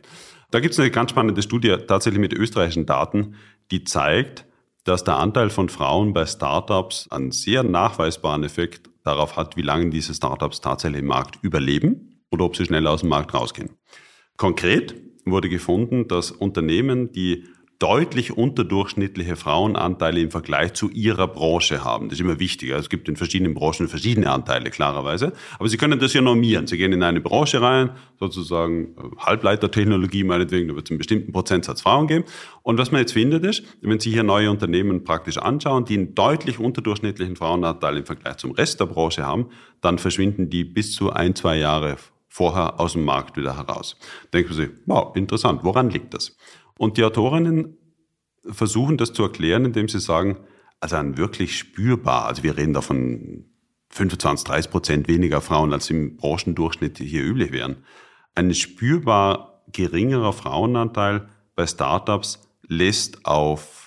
[0.52, 3.36] Da gibt es eine ganz spannende Studie tatsächlich mit österreichischen Daten,
[3.72, 4.46] die zeigt,
[4.84, 9.90] dass der Anteil von Frauen bei Startups einen sehr nachweisbaren Effekt darauf hat, wie lange
[9.90, 13.72] diese Startups tatsächlich im Markt überleben oder ob sie schneller aus dem Markt rausgehen.
[14.38, 17.46] Konkret wurde gefunden, dass Unternehmen, die
[17.80, 22.08] deutlich unterdurchschnittliche Frauenanteile im Vergleich zu ihrer Branche haben.
[22.08, 22.78] Das ist immer wichtiger.
[22.78, 25.34] Es gibt in verschiedenen Branchen verschiedene Anteile, klarerweise.
[25.60, 26.68] Aber Sie können das ja normieren.
[26.68, 31.34] Sie gehen in eine Branche rein, sozusagen äh, Halbleitertechnologie meinetwegen, da wird es einen bestimmten
[31.34, 32.26] Prozentsatz Frauen geben.
[32.64, 36.16] Und was man jetzt findet ist, wenn Sie hier neue Unternehmen praktisch anschauen, die einen
[36.16, 39.48] deutlich unterdurchschnittlichen Frauenanteil im Vergleich zum Rest der Branche haben,
[39.82, 41.98] dann verschwinden die bis zu ein, zwei Jahre
[42.30, 43.98] vorher aus dem Markt wieder heraus.
[44.34, 46.36] Denken Sie, wow, interessant, woran liegt das?
[46.78, 47.78] Und die Autorinnen
[48.44, 50.38] versuchen das zu erklären, indem sie sagen,
[50.80, 53.46] also ein wirklich spürbar, also wir reden davon
[53.90, 57.78] 25, 30 Prozent weniger Frauen, als im Branchendurchschnitt hier üblich wären.
[58.36, 63.85] Ein spürbar geringerer Frauenanteil bei Startups lässt auf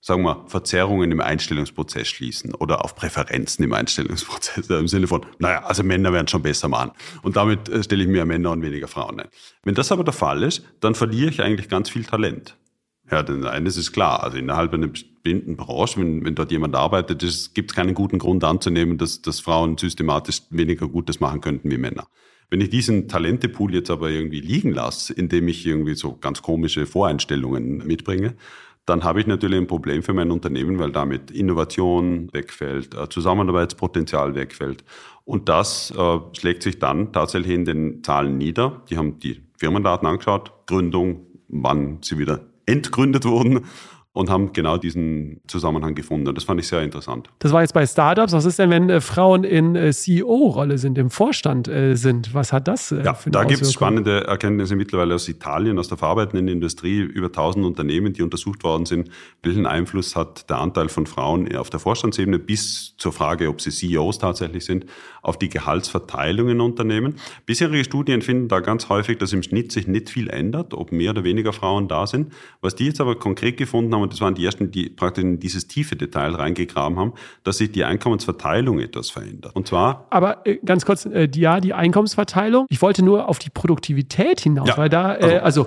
[0.00, 5.62] sagen wir, Verzerrungen im Einstellungsprozess schließen oder auf Präferenzen im Einstellungsprozess im Sinne von, naja,
[5.64, 6.92] also Männer werden schon besser machen.
[7.22, 9.28] Und damit äh, stelle ich mehr Männer und weniger Frauen ein.
[9.62, 12.56] Wenn das aber der Fall ist, dann verliere ich eigentlich ganz viel Talent.
[13.10, 17.20] Ja, denn eines ist klar, also innerhalb einer bestimmten Branche, wenn, wenn dort jemand arbeitet,
[17.54, 21.78] gibt es keinen guten Grund anzunehmen, dass, dass Frauen systematisch weniger Gutes machen könnten wie
[21.78, 22.06] Männer.
[22.50, 26.86] Wenn ich diesen Talentepool jetzt aber irgendwie liegen lasse, indem ich irgendwie so ganz komische
[26.86, 28.34] Voreinstellungen mitbringe,
[28.90, 34.34] dann habe ich natürlich ein Problem für mein Unternehmen, weil damit Innovation wegfällt, äh, Zusammenarbeitspotenzial
[34.34, 34.84] wegfällt.
[35.24, 38.82] Und das äh, schlägt sich dann tatsächlich in den Zahlen nieder.
[38.90, 43.64] Die haben die Firmendaten angeschaut, Gründung, wann sie wieder entgründet wurden
[44.12, 46.26] und haben genau diesen Zusammenhang gefunden.
[46.26, 47.30] Und das fand ich sehr interessant.
[47.38, 48.32] Das war jetzt bei Startups.
[48.32, 52.34] Was ist denn, wenn äh, Frauen in äh, CEO-Rolle sind, im Vorstand äh, sind?
[52.34, 55.86] Was hat das ja, für eine Da gibt es spannende Erkenntnisse mittlerweile aus Italien, aus
[55.86, 59.10] der verarbeitenden Industrie, über 1000 Unternehmen, die untersucht worden sind.
[59.44, 63.70] Welchen Einfluss hat der Anteil von Frauen auf der Vorstandsebene bis zur Frage, ob sie
[63.70, 64.86] CEOs tatsächlich sind,
[65.22, 67.16] auf die Gehaltsverteilung in Unternehmen?
[67.46, 71.10] Bisherige Studien finden da ganz häufig, dass im Schnitt sich nicht viel ändert, ob mehr
[71.10, 72.32] oder weniger Frauen da sind.
[72.60, 75.40] Was die jetzt aber konkret gefunden haben, und das waren die ersten, die praktisch in
[75.40, 77.12] dieses tiefe Detail reingegraben haben,
[77.44, 79.54] dass sich die Einkommensverteilung etwas verändert.
[79.54, 80.06] Und zwar.
[80.10, 82.66] Aber äh, ganz kurz, äh, die, ja, die Einkommensverteilung.
[82.68, 85.66] Ich wollte nur auf die Produktivität hinaus, ja, weil da, äh, also,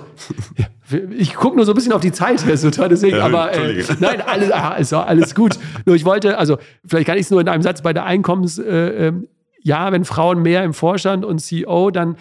[1.16, 4.20] ich gucke nur so ein bisschen auf die Zeit, Resultat, deswegen, ja, aber äh, nein,
[4.20, 5.58] alles, also, alles gut.
[5.86, 8.58] Nur ich wollte, also vielleicht kann ich es nur in einem Satz bei der Einkommens,
[8.58, 9.28] äh, ähm,
[9.64, 12.16] ja, wenn Frauen mehr im Vorstand und CEO, dann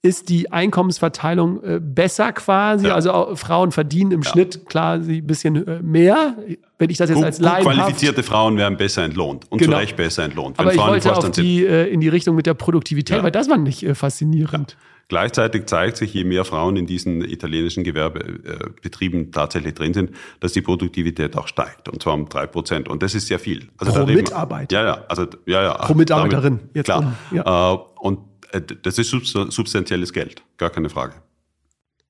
[0.00, 2.88] ist die Einkommensverteilung äh, besser quasi.
[2.88, 2.94] Ja.
[2.94, 4.30] Also Frauen verdienen im ja.
[4.30, 6.36] Schnitt klar ein bisschen äh, mehr.
[6.78, 9.72] Wenn ich das jetzt gut, als Laien qualifizierte Frauen werden besser entlohnt und genau.
[9.72, 10.58] zu Recht besser entlohnt.
[10.58, 13.22] Aber ich wollte auf die, äh, in die Richtung mit der Produktivität, ja.
[13.22, 14.76] weil das war nicht äh, faszinierend.
[15.08, 20.62] Gleichzeitig zeigt sich, je mehr Frauen in diesen italienischen Gewerbebetrieben tatsächlich drin sind, dass die
[20.62, 21.88] Produktivität auch steigt.
[21.88, 22.88] Und zwar um drei Prozent.
[22.88, 23.68] Und das ist sehr viel.
[23.78, 24.76] Also Pro Mitarbeiter.
[24.76, 25.04] Ja, ja.
[25.08, 25.74] Also, ja, ja.
[25.74, 26.58] Pro Mitarbeiterin.
[26.58, 27.16] Damit, jetzt klar.
[27.30, 27.74] Um, ja.
[27.74, 28.18] Äh, und
[28.52, 31.14] äh, das ist substanzielles Geld, gar keine Frage.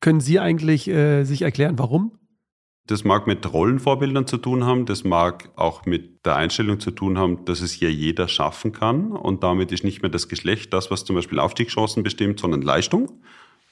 [0.00, 2.12] Können Sie eigentlich äh, sich erklären, warum?
[2.86, 7.16] Das mag mit Rollenvorbildern zu tun haben, das mag auch mit der Einstellung zu tun
[7.16, 10.90] haben, dass es hier jeder schaffen kann und damit ist nicht mehr das Geschlecht das,
[10.90, 13.22] was zum Beispiel Aufstiegschancen bestimmt, sondern Leistung,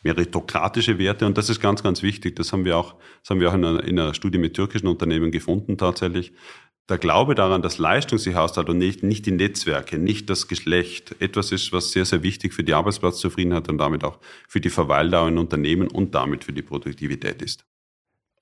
[0.03, 2.37] meritokratische Werte und das ist ganz, ganz wichtig.
[2.37, 4.87] Das haben wir auch, das haben wir auch in einer, in einer Studie mit türkischen
[4.87, 6.33] Unternehmen gefunden tatsächlich,
[6.89, 11.17] der Glaube daran, dass Leistung sich auszahlt und nicht, nicht die Netzwerke, nicht das Geschlecht,
[11.21, 15.29] etwas ist, was sehr, sehr wichtig für die Arbeitsplatzzufriedenheit und damit auch für die Verweildauer
[15.29, 17.65] in Unternehmen und damit für die Produktivität ist.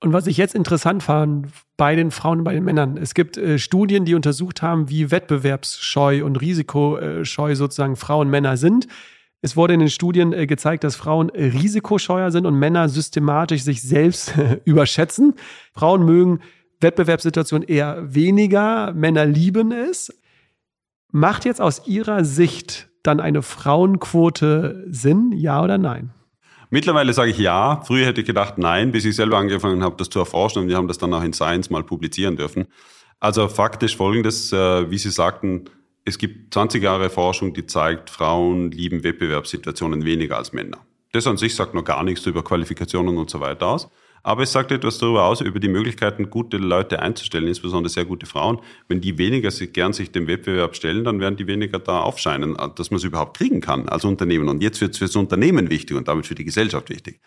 [0.01, 1.47] Und was ich jetzt interessant fand
[1.77, 5.11] bei den Frauen und bei den Männern, es gibt äh, Studien, die untersucht haben, wie
[5.11, 8.87] wettbewerbsscheu und risikoscheu sozusagen Frauen und Männer sind.
[9.43, 13.61] Es wurde in den Studien äh, gezeigt, dass Frauen äh, risikoscheuer sind und Männer systematisch
[13.61, 14.33] sich selbst
[14.65, 15.35] überschätzen.
[15.71, 16.39] Frauen mögen
[16.79, 20.11] Wettbewerbssituation eher weniger, Männer lieben es.
[21.11, 26.11] Macht jetzt aus Ihrer Sicht dann eine Frauenquote Sinn, ja oder nein?
[26.71, 27.81] Mittlerweile sage ich ja.
[27.85, 30.77] Früher hätte ich gedacht nein, bis ich selber angefangen habe, das zu erforschen und wir
[30.77, 32.67] haben das dann auch in Science mal publizieren dürfen.
[33.19, 35.65] Also faktisch folgendes, äh, wie Sie sagten,
[36.05, 40.79] es gibt 20 Jahre Forschung, die zeigt, Frauen lieben Wettbewerbssituationen weniger als Männer.
[41.11, 43.89] Das an sich sagt noch gar nichts über Qualifikationen und so weiter aus.
[44.23, 48.27] Aber es sagt etwas darüber aus, über die Möglichkeiten, gute Leute einzustellen, insbesondere sehr gute
[48.27, 48.59] Frauen.
[48.87, 52.55] Wenn die weniger sich, gern sich dem Wettbewerb stellen, dann werden die weniger da aufscheinen,
[52.75, 54.47] dass man es überhaupt kriegen kann als Unternehmen.
[54.47, 57.19] Und jetzt wird es für das Unternehmen wichtig und damit für die Gesellschaft wichtig.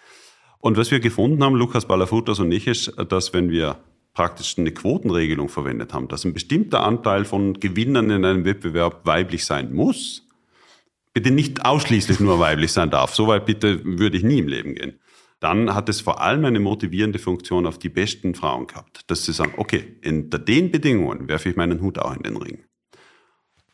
[0.60, 3.80] Und was wir gefunden haben, Lukas Balafutas und ich, ist, dass wenn wir
[4.14, 9.44] praktisch eine Quotenregelung verwendet haben, dass ein bestimmter Anteil von Gewinnern in einem Wettbewerb weiblich
[9.44, 10.28] sein muss,
[11.12, 13.16] bitte nicht ausschließlich nur weiblich sein darf.
[13.16, 15.00] Soweit bitte würde ich nie im Leben gehen
[15.40, 19.32] dann hat es vor allem eine motivierende Funktion auf die besten Frauen gehabt, dass sie
[19.32, 22.64] sagen, okay, unter den Bedingungen werfe ich meinen Hut auch in den Ring.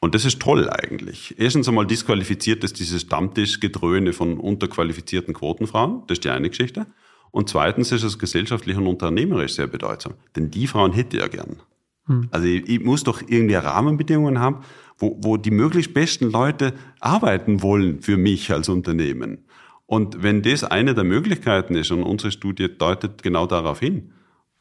[0.00, 1.34] Und das ist toll eigentlich.
[1.38, 6.86] Erstens einmal disqualifiziert es dieses Stammtischgedröhne von unterqualifizierten Quotenfrauen, das ist die eine Geschichte.
[7.30, 11.28] Und zweitens ist es gesellschaftlich und unternehmerisch sehr bedeutsam, denn die Frauen hätte ich ja
[11.28, 11.60] gern.
[12.06, 12.28] Hm.
[12.30, 14.64] Also ich, ich, muss doch irgendwie Rahmenbedingungen haben,
[14.98, 19.44] wo, wo die möglichst besten Leute arbeiten wollen für mich als Unternehmen.
[19.90, 24.12] Und wenn das eine der Möglichkeiten ist und unsere Studie deutet genau darauf hin,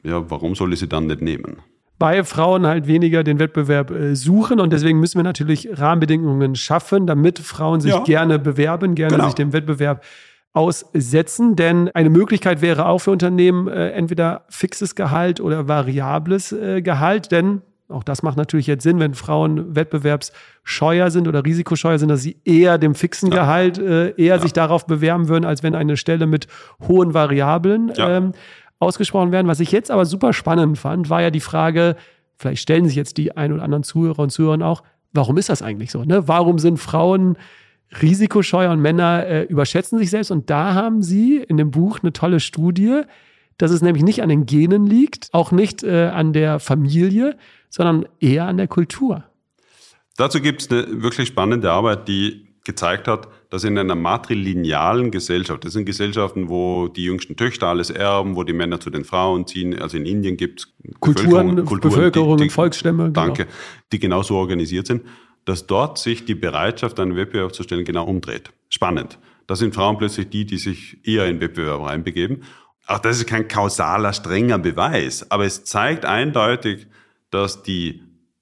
[0.02, 1.58] ja, warum soll ich sie dann nicht nehmen?
[2.00, 7.06] Weil Frauen halt weniger den Wettbewerb äh, suchen und deswegen müssen wir natürlich Rahmenbedingungen schaffen,
[7.06, 8.04] damit Frauen sich ja.
[8.06, 9.26] gerne bewerben, gerne genau.
[9.26, 10.04] sich dem Wettbewerb
[10.54, 11.56] aussetzen.
[11.56, 17.32] Denn eine Möglichkeit wäre auch für Unternehmen äh, entweder fixes Gehalt oder variables äh, Gehalt,
[17.32, 22.22] denn auch das macht natürlich jetzt Sinn, wenn Frauen wettbewerbsscheuer sind oder risikoscheuer sind, dass
[22.22, 23.40] sie eher dem fixen ja.
[23.40, 24.40] Gehalt äh, eher ja.
[24.40, 26.48] sich darauf bewerben würden, als wenn eine Stelle mit
[26.88, 28.18] hohen Variablen ja.
[28.18, 28.34] ähm,
[28.80, 29.48] ausgesprochen werden.
[29.48, 31.96] Was ich jetzt aber super spannend fand, war ja die Frage,
[32.38, 35.62] vielleicht stellen sich jetzt die ein oder anderen Zuhörer und Zuhörer auch, warum ist das
[35.62, 36.04] eigentlich so?
[36.04, 36.28] Ne?
[36.28, 37.38] Warum sind Frauen
[38.02, 40.32] risikoscheuer und Männer äh, überschätzen sich selbst?
[40.32, 43.02] Und da haben sie in dem Buch eine tolle Studie,
[43.58, 47.36] dass es nämlich nicht an den Genen liegt, auch nicht äh, an der Familie,
[47.70, 49.24] sondern eher an der Kultur.
[50.18, 55.66] Dazu gibt es eine wirklich spannende Arbeit, die gezeigt hat, dass in einer matrilinealen Gesellschaft,
[55.66, 59.48] das sind Gesellschaften, wo die jüngsten Töchter alles erben, wo die Männer zu den Frauen
[59.48, 63.06] ziehen, also in Indien gibt es Kulturen, Kulturen, Bevölkerung, die, die, Volksstämme.
[63.06, 63.14] Genau.
[63.14, 63.58] Danke, genau.
[63.92, 65.04] die genauso organisiert sind,
[65.46, 68.52] dass dort sich die Bereitschaft, einen Wettbewerb zu stellen, genau umdreht.
[68.70, 69.18] Spannend.
[69.48, 72.44] Da sind Frauen plötzlich die, die sich eher in Wettbewerb reinbegeben.
[72.86, 76.86] Auch das ist kein kausaler, strenger Beweis, aber es zeigt eindeutig,
[77.32, 78.02] dass die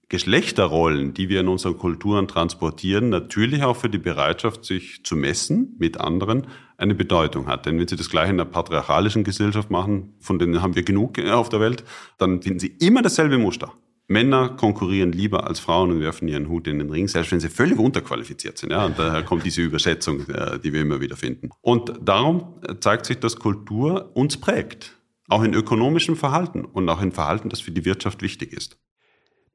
[0.09, 5.75] Geschlechterrollen, die wir in unseren Kulturen transportieren, natürlich auch für die Bereitschaft, sich zu messen
[5.79, 7.65] mit anderen, eine Bedeutung hat.
[7.65, 11.19] Denn wenn Sie das gleiche in einer patriarchalischen Gesellschaft machen, von denen haben wir genug
[11.19, 11.83] auf der Welt,
[12.17, 13.73] dann finden Sie immer dasselbe Muster.
[14.07, 17.49] Männer konkurrieren lieber als Frauen und werfen ihren Hut in den Ring, selbst wenn sie
[17.49, 18.71] völlig unterqualifiziert sind.
[18.71, 21.49] Ja, und daher kommt diese Überschätzung, äh, die wir immer wieder finden.
[21.59, 24.96] Und darum zeigt sich, dass Kultur uns prägt.
[25.29, 28.77] Auch in ökonomischem Verhalten und auch in Verhalten, das für die Wirtschaft wichtig ist.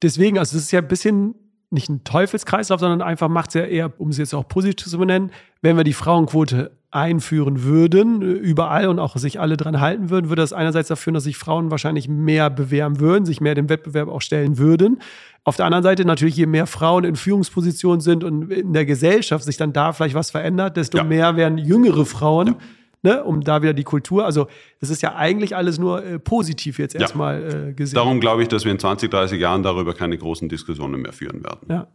[0.02, 1.34] Deswegen, also es ist ja ein bisschen
[1.72, 4.98] nicht ein Teufelskreislauf, sondern einfach macht es ja eher, um es jetzt auch positiv zu
[4.98, 5.30] benennen,
[5.62, 10.42] wenn wir die Frauenquote einführen würden, überall und auch sich alle dran halten würden, würde
[10.42, 14.10] das einerseits dafür führen, dass sich Frauen wahrscheinlich mehr bewerben würden, sich mehr dem Wettbewerb
[14.10, 15.00] auch stellen würden.
[15.44, 19.44] Auf der anderen Seite natürlich, je mehr Frauen in Führungspositionen sind und in der Gesellschaft
[19.44, 21.04] sich dann da vielleicht was verändert, desto ja.
[21.04, 22.48] mehr werden jüngere Frauen.
[22.48, 22.56] Ja
[23.02, 24.24] ne, um da wieder die Kultur.
[24.24, 24.46] Also
[24.80, 27.68] das ist ja eigentlich alles nur äh, positiv jetzt erstmal ja.
[27.68, 27.96] äh, gesehen.
[27.96, 31.42] Darum glaube ich, dass wir in 20, 30 Jahren darüber keine großen Diskussionen mehr führen
[31.44, 31.60] werden.
[31.68, 31.86] Ja.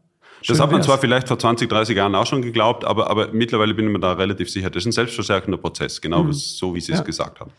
[0.47, 3.73] das hat man zwar vielleicht vor 20, 30 Jahren auch schon geglaubt, aber, aber mittlerweile
[3.73, 4.69] bin ich mir da relativ sicher.
[4.69, 6.33] Das ist ein selbstverstärkender Prozess, genau mhm.
[6.33, 6.99] so, wie Sie ja.
[6.99, 7.51] es gesagt haben.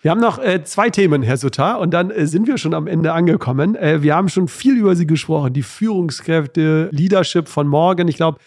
[0.00, 2.86] Wir haben noch äh, zwei Themen, Herr Sutter, und dann äh, sind wir schon am
[2.86, 3.74] Ende angekommen.
[3.74, 8.06] Äh, wir haben schon viel über Sie gesprochen, die Führungskräfte, Leadership von morgen.
[8.06, 8.38] Ich glaube,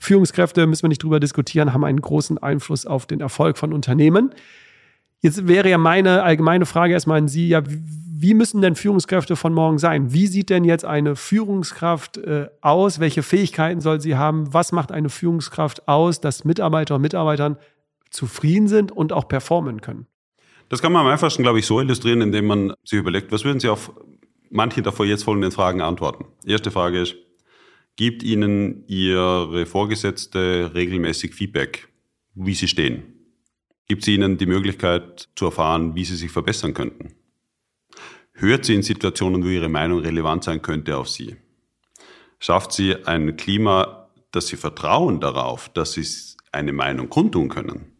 [0.00, 4.34] Führungskräfte, müssen wir nicht drüber diskutieren, haben einen großen Einfluss auf den Erfolg von Unternehmen.
[5.20, 7.62] Jetzt wäre ja meine allgemeine Frage erstmal an Sie, ja,
[8.22, 10.12] wie müssen denn Führungskräfte von morgen sein?
[10.12, 13.00] Wie sieht denn jetzt eine Führungskraft äh, aus?
[13.00, 14.52] Welche Fähigkeiten soll sie haben?
[14.52, 17.56] Was macht eine Führungskraft aus, dass Mitarbeiter und Mitarbeitern
[18.10, 20.06] zufrieden sind und auch performen können?
[20.68, 23.58] Das kann man am einfachsten, glaube ich, so illustrieren, indem man sich überlegt, was würden
[23.58, 23.90] Sie auf
[24.50, 26.26] manche davor jetzt folgenden Fragen antworten?
[26.44, 27.16] Erste Frage ist,
[27.96, 31.88] Gibt Ihnen Ihre Vorgesetzte regelmäßig Feedback,
[32.34, 33.02] wie Sie stehen?
[33.86, 37.14] Gibt sie Ihnen die Möglichkeit zu erfahren, wie Sie sich verbessern könnten?
[38.32, 41.36] Hört sie in Situationen, wo Ihre Meinung relevant sein könnte, auf Sie?
[42.38, 46.06] Schafft sie ein Klima, dass Sie vertrauen darauf, dass Sie
[46.52, 47.92] eine Meinung kundtun können?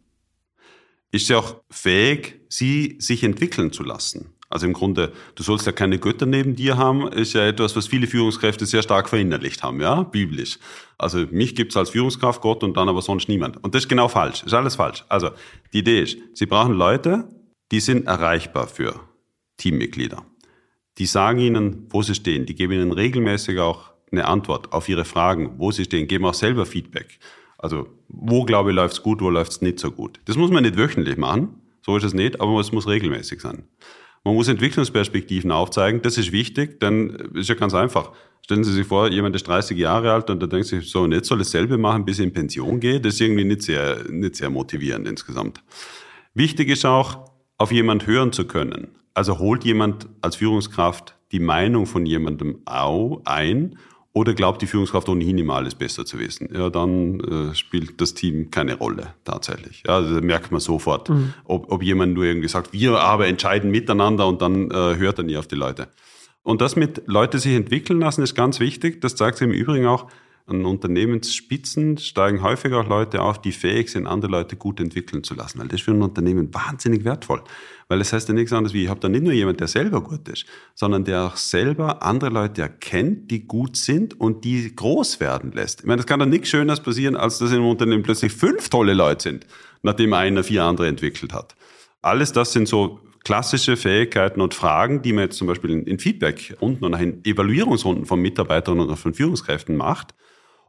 [1.10, 4.32] Ist sie auch fähig, Sie sich entwickeln zu lassen?
[4.50, 7.86] Also im Grunde, du sollst ja keine Götter neben dir haben, ist ja etwas, was
[7.86, 10.58] viele Führungskräfte sehr stark verinnerlicht haben, ja, biblisch.
[10.98, 13.62] Also mich gibt's als Führungskraft Gott und dann aber sonst niemand.
[13.62, 15.04] Und das ist genau falsch, ist alles falsch.
[15.08, 15.30] Also
[15.72, 17.28] die Idee ist, sie brauchen Leute,
[17.70, 18.98] die sind erreichbar für
[19.56, 20.26] Teammitglieder.
[20.98, 25.04] Die sagen ihnen, wo sie stehen, die geben ihnen regelmäßig auch eine Antwort auf ihre
[25.04, 27.20] Fragen, wo sie stehen, geben auch selber Feedback.
[27.56, 30.18] Also wo, glaube ich, läuft's gut, wo läuft's nicht so gut.
[30.24, 33.62] Das muss man nicht wöchentlich machen, so ist es nicht, aber es muss regelmäßig sein.
[34.24, 36.02] Man muss Entwicklungsperspektiven aufzeigen.
[36.02, 38.12] Das ist wichtig, denn ist ja ganz einfach.
[38.42, 41.12] Stellen Sie sich vor, jemand ist 30 Jahre alt und da denkt sich, so, und
[41.12, 43.04] jetzt soll dasselbe machen, bis er in Pension geht.
[43.04, 45.62] Das ist irgendwie nicht sehr, nicht sehr motivierend insgesamt.
[46.34, 48.88] Wichtig ist auch, auf jemand hören zu können.
[49.14, 52.62] Also holt jemand als Führungskraft die Meinung von jemandem
[53.24, 53.76] ein
[54.12, 58.14] oder glaubt die Führungskraft ohnehin immer alles besser zu wissen, ja, dann äh, spielt das
[58.14, 59.84] Team keine Rolle tatsächlich.
[59.86, 61.34] Ja, also, da merkt man sofort, mhm.
[61.44, 65.24] ob, ob jemand nur irgendwie sagt, wir aber entscheiden miteinander und dann äh, hört er
[65.24, 65.88] nie auf die Leute.
[66.42, 69.00] Und das mit Leute sich entwickeln lassen ist ganz wichtig.
[69.00, 70.10] Das zeigt sich im Übrigen auch,
[70.50, 75.34] an Unternehmensspitzen steigen häufig auch Leute auf, die fähig sind, andere Leute gut entwickeln zu
[75.34, 75.58] lassen.
[75.58, 77.42] Weil das ist für ein Unternehmen wahnsinnig wertvoll.
[77.88, 80.00] Weil das heißt ja nichts anderes wie, ich habe da nicht nur jemand, der selber
[80.02, 85.20] gut ist, sondern der auch selber andere Leute erkennt, die gut sind und die groß
[85.20, 85.80] werden lässt.
[85.80, 88.68] Ich meine, das kann doch nichts Schöneres passieren, als dass in einem Unternehmen plötzlich fünf
[88.68, 89.46] tolle Leute sind,
[89.82, 91.56] nachdem einer vier andere entwickelt hat.
[92.02, 96.84] Alles das sind so klassische Fähigkeiten und Fragen, die man jetzt zum Beispiel in, Feedback-Runden
[96.84, 100.14] und in Evaluierungsrunden von Mitarbeitern oder von Führungskräften macht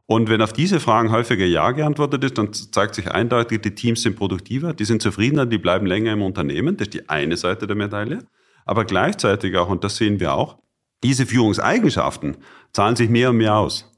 [0.05, 4.01] und wenn auf diese Fragen häufiger Ja geantwortet ist, dann zeigt sich eindeutig, die Teams
[4.01, 6.77] sind produktiver, die sind zufriedener, die bleiben länger im Unternehmen.
[6.77, 8.19] Das ist die eine Seite der Medaille.
[8.65, 10.57] Aber gleichzeitig auch, und das sehen wir auch,
[11.03, 12.37] diese Führungseigenschaften
[12.73, 13.90] zahlen sich mehr und mehr aus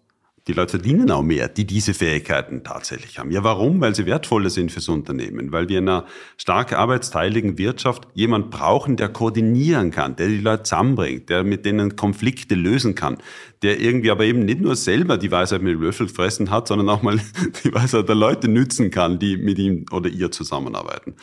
[0.48, 3.32] die Leute verdienen auch mehr, die diese Fähigkeiten tatsächlich haben.
[3.32, 3.80] Ja, warum?
[3.80, 8.98] Weil sie wertvoller sind fürs Unternehmen, weil wir in einer stark arbeitsteiligen Wirtschaft jemand brauchen,
[8.98, 13.20] der koordinieren kann, der die Leute zusammenbringt, der mit denen Konflikte lösen kann,
[13.62, 16.90] der irgendwie aber eben nicht nur selber die Weisheit mit dem Löffel fressen hat, sondern
[16.90, 17.22] auch mal
[17.64, 21.16] die Weisheit der Leute nützen kann, die mit ihm oder ihr zusammenarbeiten.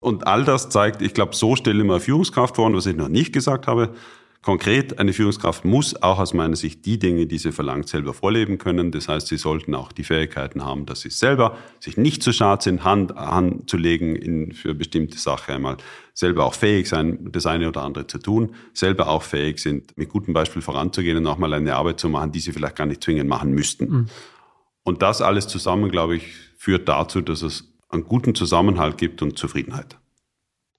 [0.00, 2.96] Und all das zeigt, ich glaube, so stelle ich mir Führungskraft vor, und was ich
[2.96, 3.94] noch nicht gesagt habe,
[4.42, 8.58] Konkret, eine Führungskraft muss auch aus meiner Sicht die Dinge, die sie verlangt, selber vorleben
[8.58, 8.90] können.
[8.90, 12.60] Das heißt, sie sollten auch die Fähigkeiten haben, dass sie selber sich nicht zu schade
[12.60, 15.76] sind, Hand anzulegen in, für bestimmte Sachen einmal,
[16.12, 20.08] selber auch fähig sein, das eine oder andere zu tun, selber auch fähig sind, mit
[20.08, 23.04] gutem Beispiel voranzugehen und auch mal eine Arbeit zu machen, die sie vielleicht gar nicht
[23.04, 23.88] zwingend machen müssten.
[23.88, 24.06] Mhm.
[24.82, 29.38] Und das alles zusammen, glaube ich, führt dazu, dass es einen guten Zusammenhalt gibt und
[29.38, 29.98] Zufriedenheit.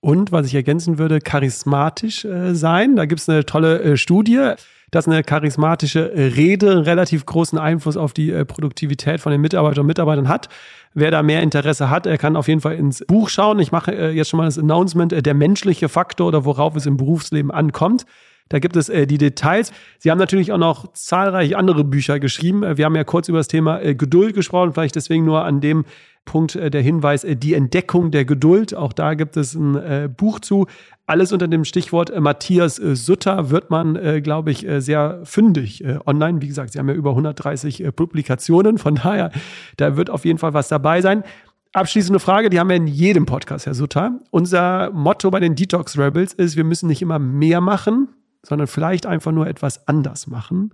[0.03, 2.97] Und, was ich ergänzen würde, charismatisch äh, sein.
[2.97, 4.51] Da gibt es eine tolle äh, Studie,
[4.91, 9.87] dass eine charismatische Rede relativ großen Einfluss auf die äh, Produktivität von den Mitarbeitern und
[9.87, 10.49] Mitarbeitern hat.
[10.93, 13.59] Wer da mehr Interesse hat, er kann auf jeden Fall ins Buch schauen.
[13.59, 16.85] Ich mache äh, jetzt schon mal das Announcement, äh, der menschliche Faktor oder worauf es
[16.85, 18.05] im Berufsleben ankommt.
[18.49, 19.71] Da gibt es äh, die Details.
[19.99, 22.63] Sie haben natürlich auch noch zahlreiche andere Bücher geschrieben.
[22.63, 25.61] Äh, wir haben ja kurz über das Thema äh, Geduld gesprochen, vielleicht deswegen nur an
[25.61, 25.85] dem
[26.25, 28.75] Punkt äh, der Hinweis, äh, die Entdeckung der Geduld.
[28.75, 30.67] Auch da gibt es ein äh, Buch zu.
[31.05, 36.41] Alles unter dem Stichwort Matthias Sutter wird man, glaube ich, sehr fündig online.
[36.41, 38.77] Wie gesagt, Sie haben ja über 130 Publikationen.
[38.77, 39.29] Von daher,
[39.75, 41.25] da wird auf jeden Fall was dabei sein.
[41.73, 44.21] Abschließende Frage, die haben wir in jedem Podcast, Herr Sutter.
[44.31, 48.07] Unser Motto bei den Detox Rebels ist, wir müssen nicht immer mehr machen,
[48.41, 50.73] sondern vielleicht einfach nur etwas anders machen.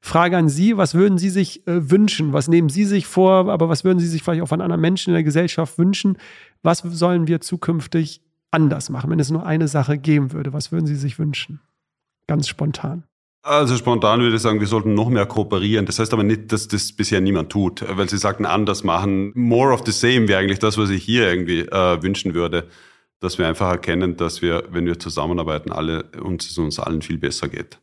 [0.00, 2.32] Frage an Sie, was würden Sie sich äh, wünschen?
[2.32, 5.10] Was nehmen Sie sich vor, aber was würden Sie sich vielleicht auch von anderen Menschen
[5.10, 6.16] in der Gesellschaft wünschen?
[6.62, 10.52] Was sollen wir zukünftig anders machen, wenn es nur eine Sache geben würde?
[10.52, 11.60] Was würden Sie sich wünschen?
[12.26, 13.04] Ganz spontan.
[13.42, 15.86] Also spontan würde ich sagen, wir sollten noch mehr kooperieren.
[15.86, 19.32] Das heißt aber nicht, dass das bisher niemand tut, weil Sie sagten, anders machen.
[19.34, 22.68] More of the same wäre eigentlich das, was ich hier irgendwie äh, wünschen würde
[23.20, 27.18] dass wir einfach erkennen, dass wir, wenn wir zusammenarbeiten, alle, uns, es uns allen viel
[27.18, 27.78] besser geht.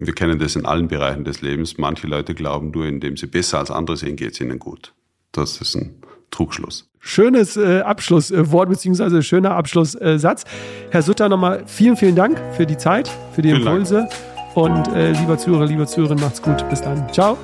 [0.00, 1.76] Wir kennen das in allen Bereichen des Lebens.
[1.76, 4.94] Manche Leute glauben, nur indem sie besser als andere sehen, geht es ihnen gut.
[5.32, 5.94] Das ist ein
[6.30, 6.88] Trugschluss.
[6.98, 10.44] Schönes äh, Abschlusswort beziehungsweise schöner Abschlusssatz.
[10.90, 14.08] Herr Sutter, nochmal vielen, vielen Dank für die Zeit, für die Impulse.
[14.54, 16.68] Und äh, lieber Zuhörer, lieber Zuhörerin, macht's gut.
[16.68, 17.12] Bis dann.
[17.12, 17.36] Ciao.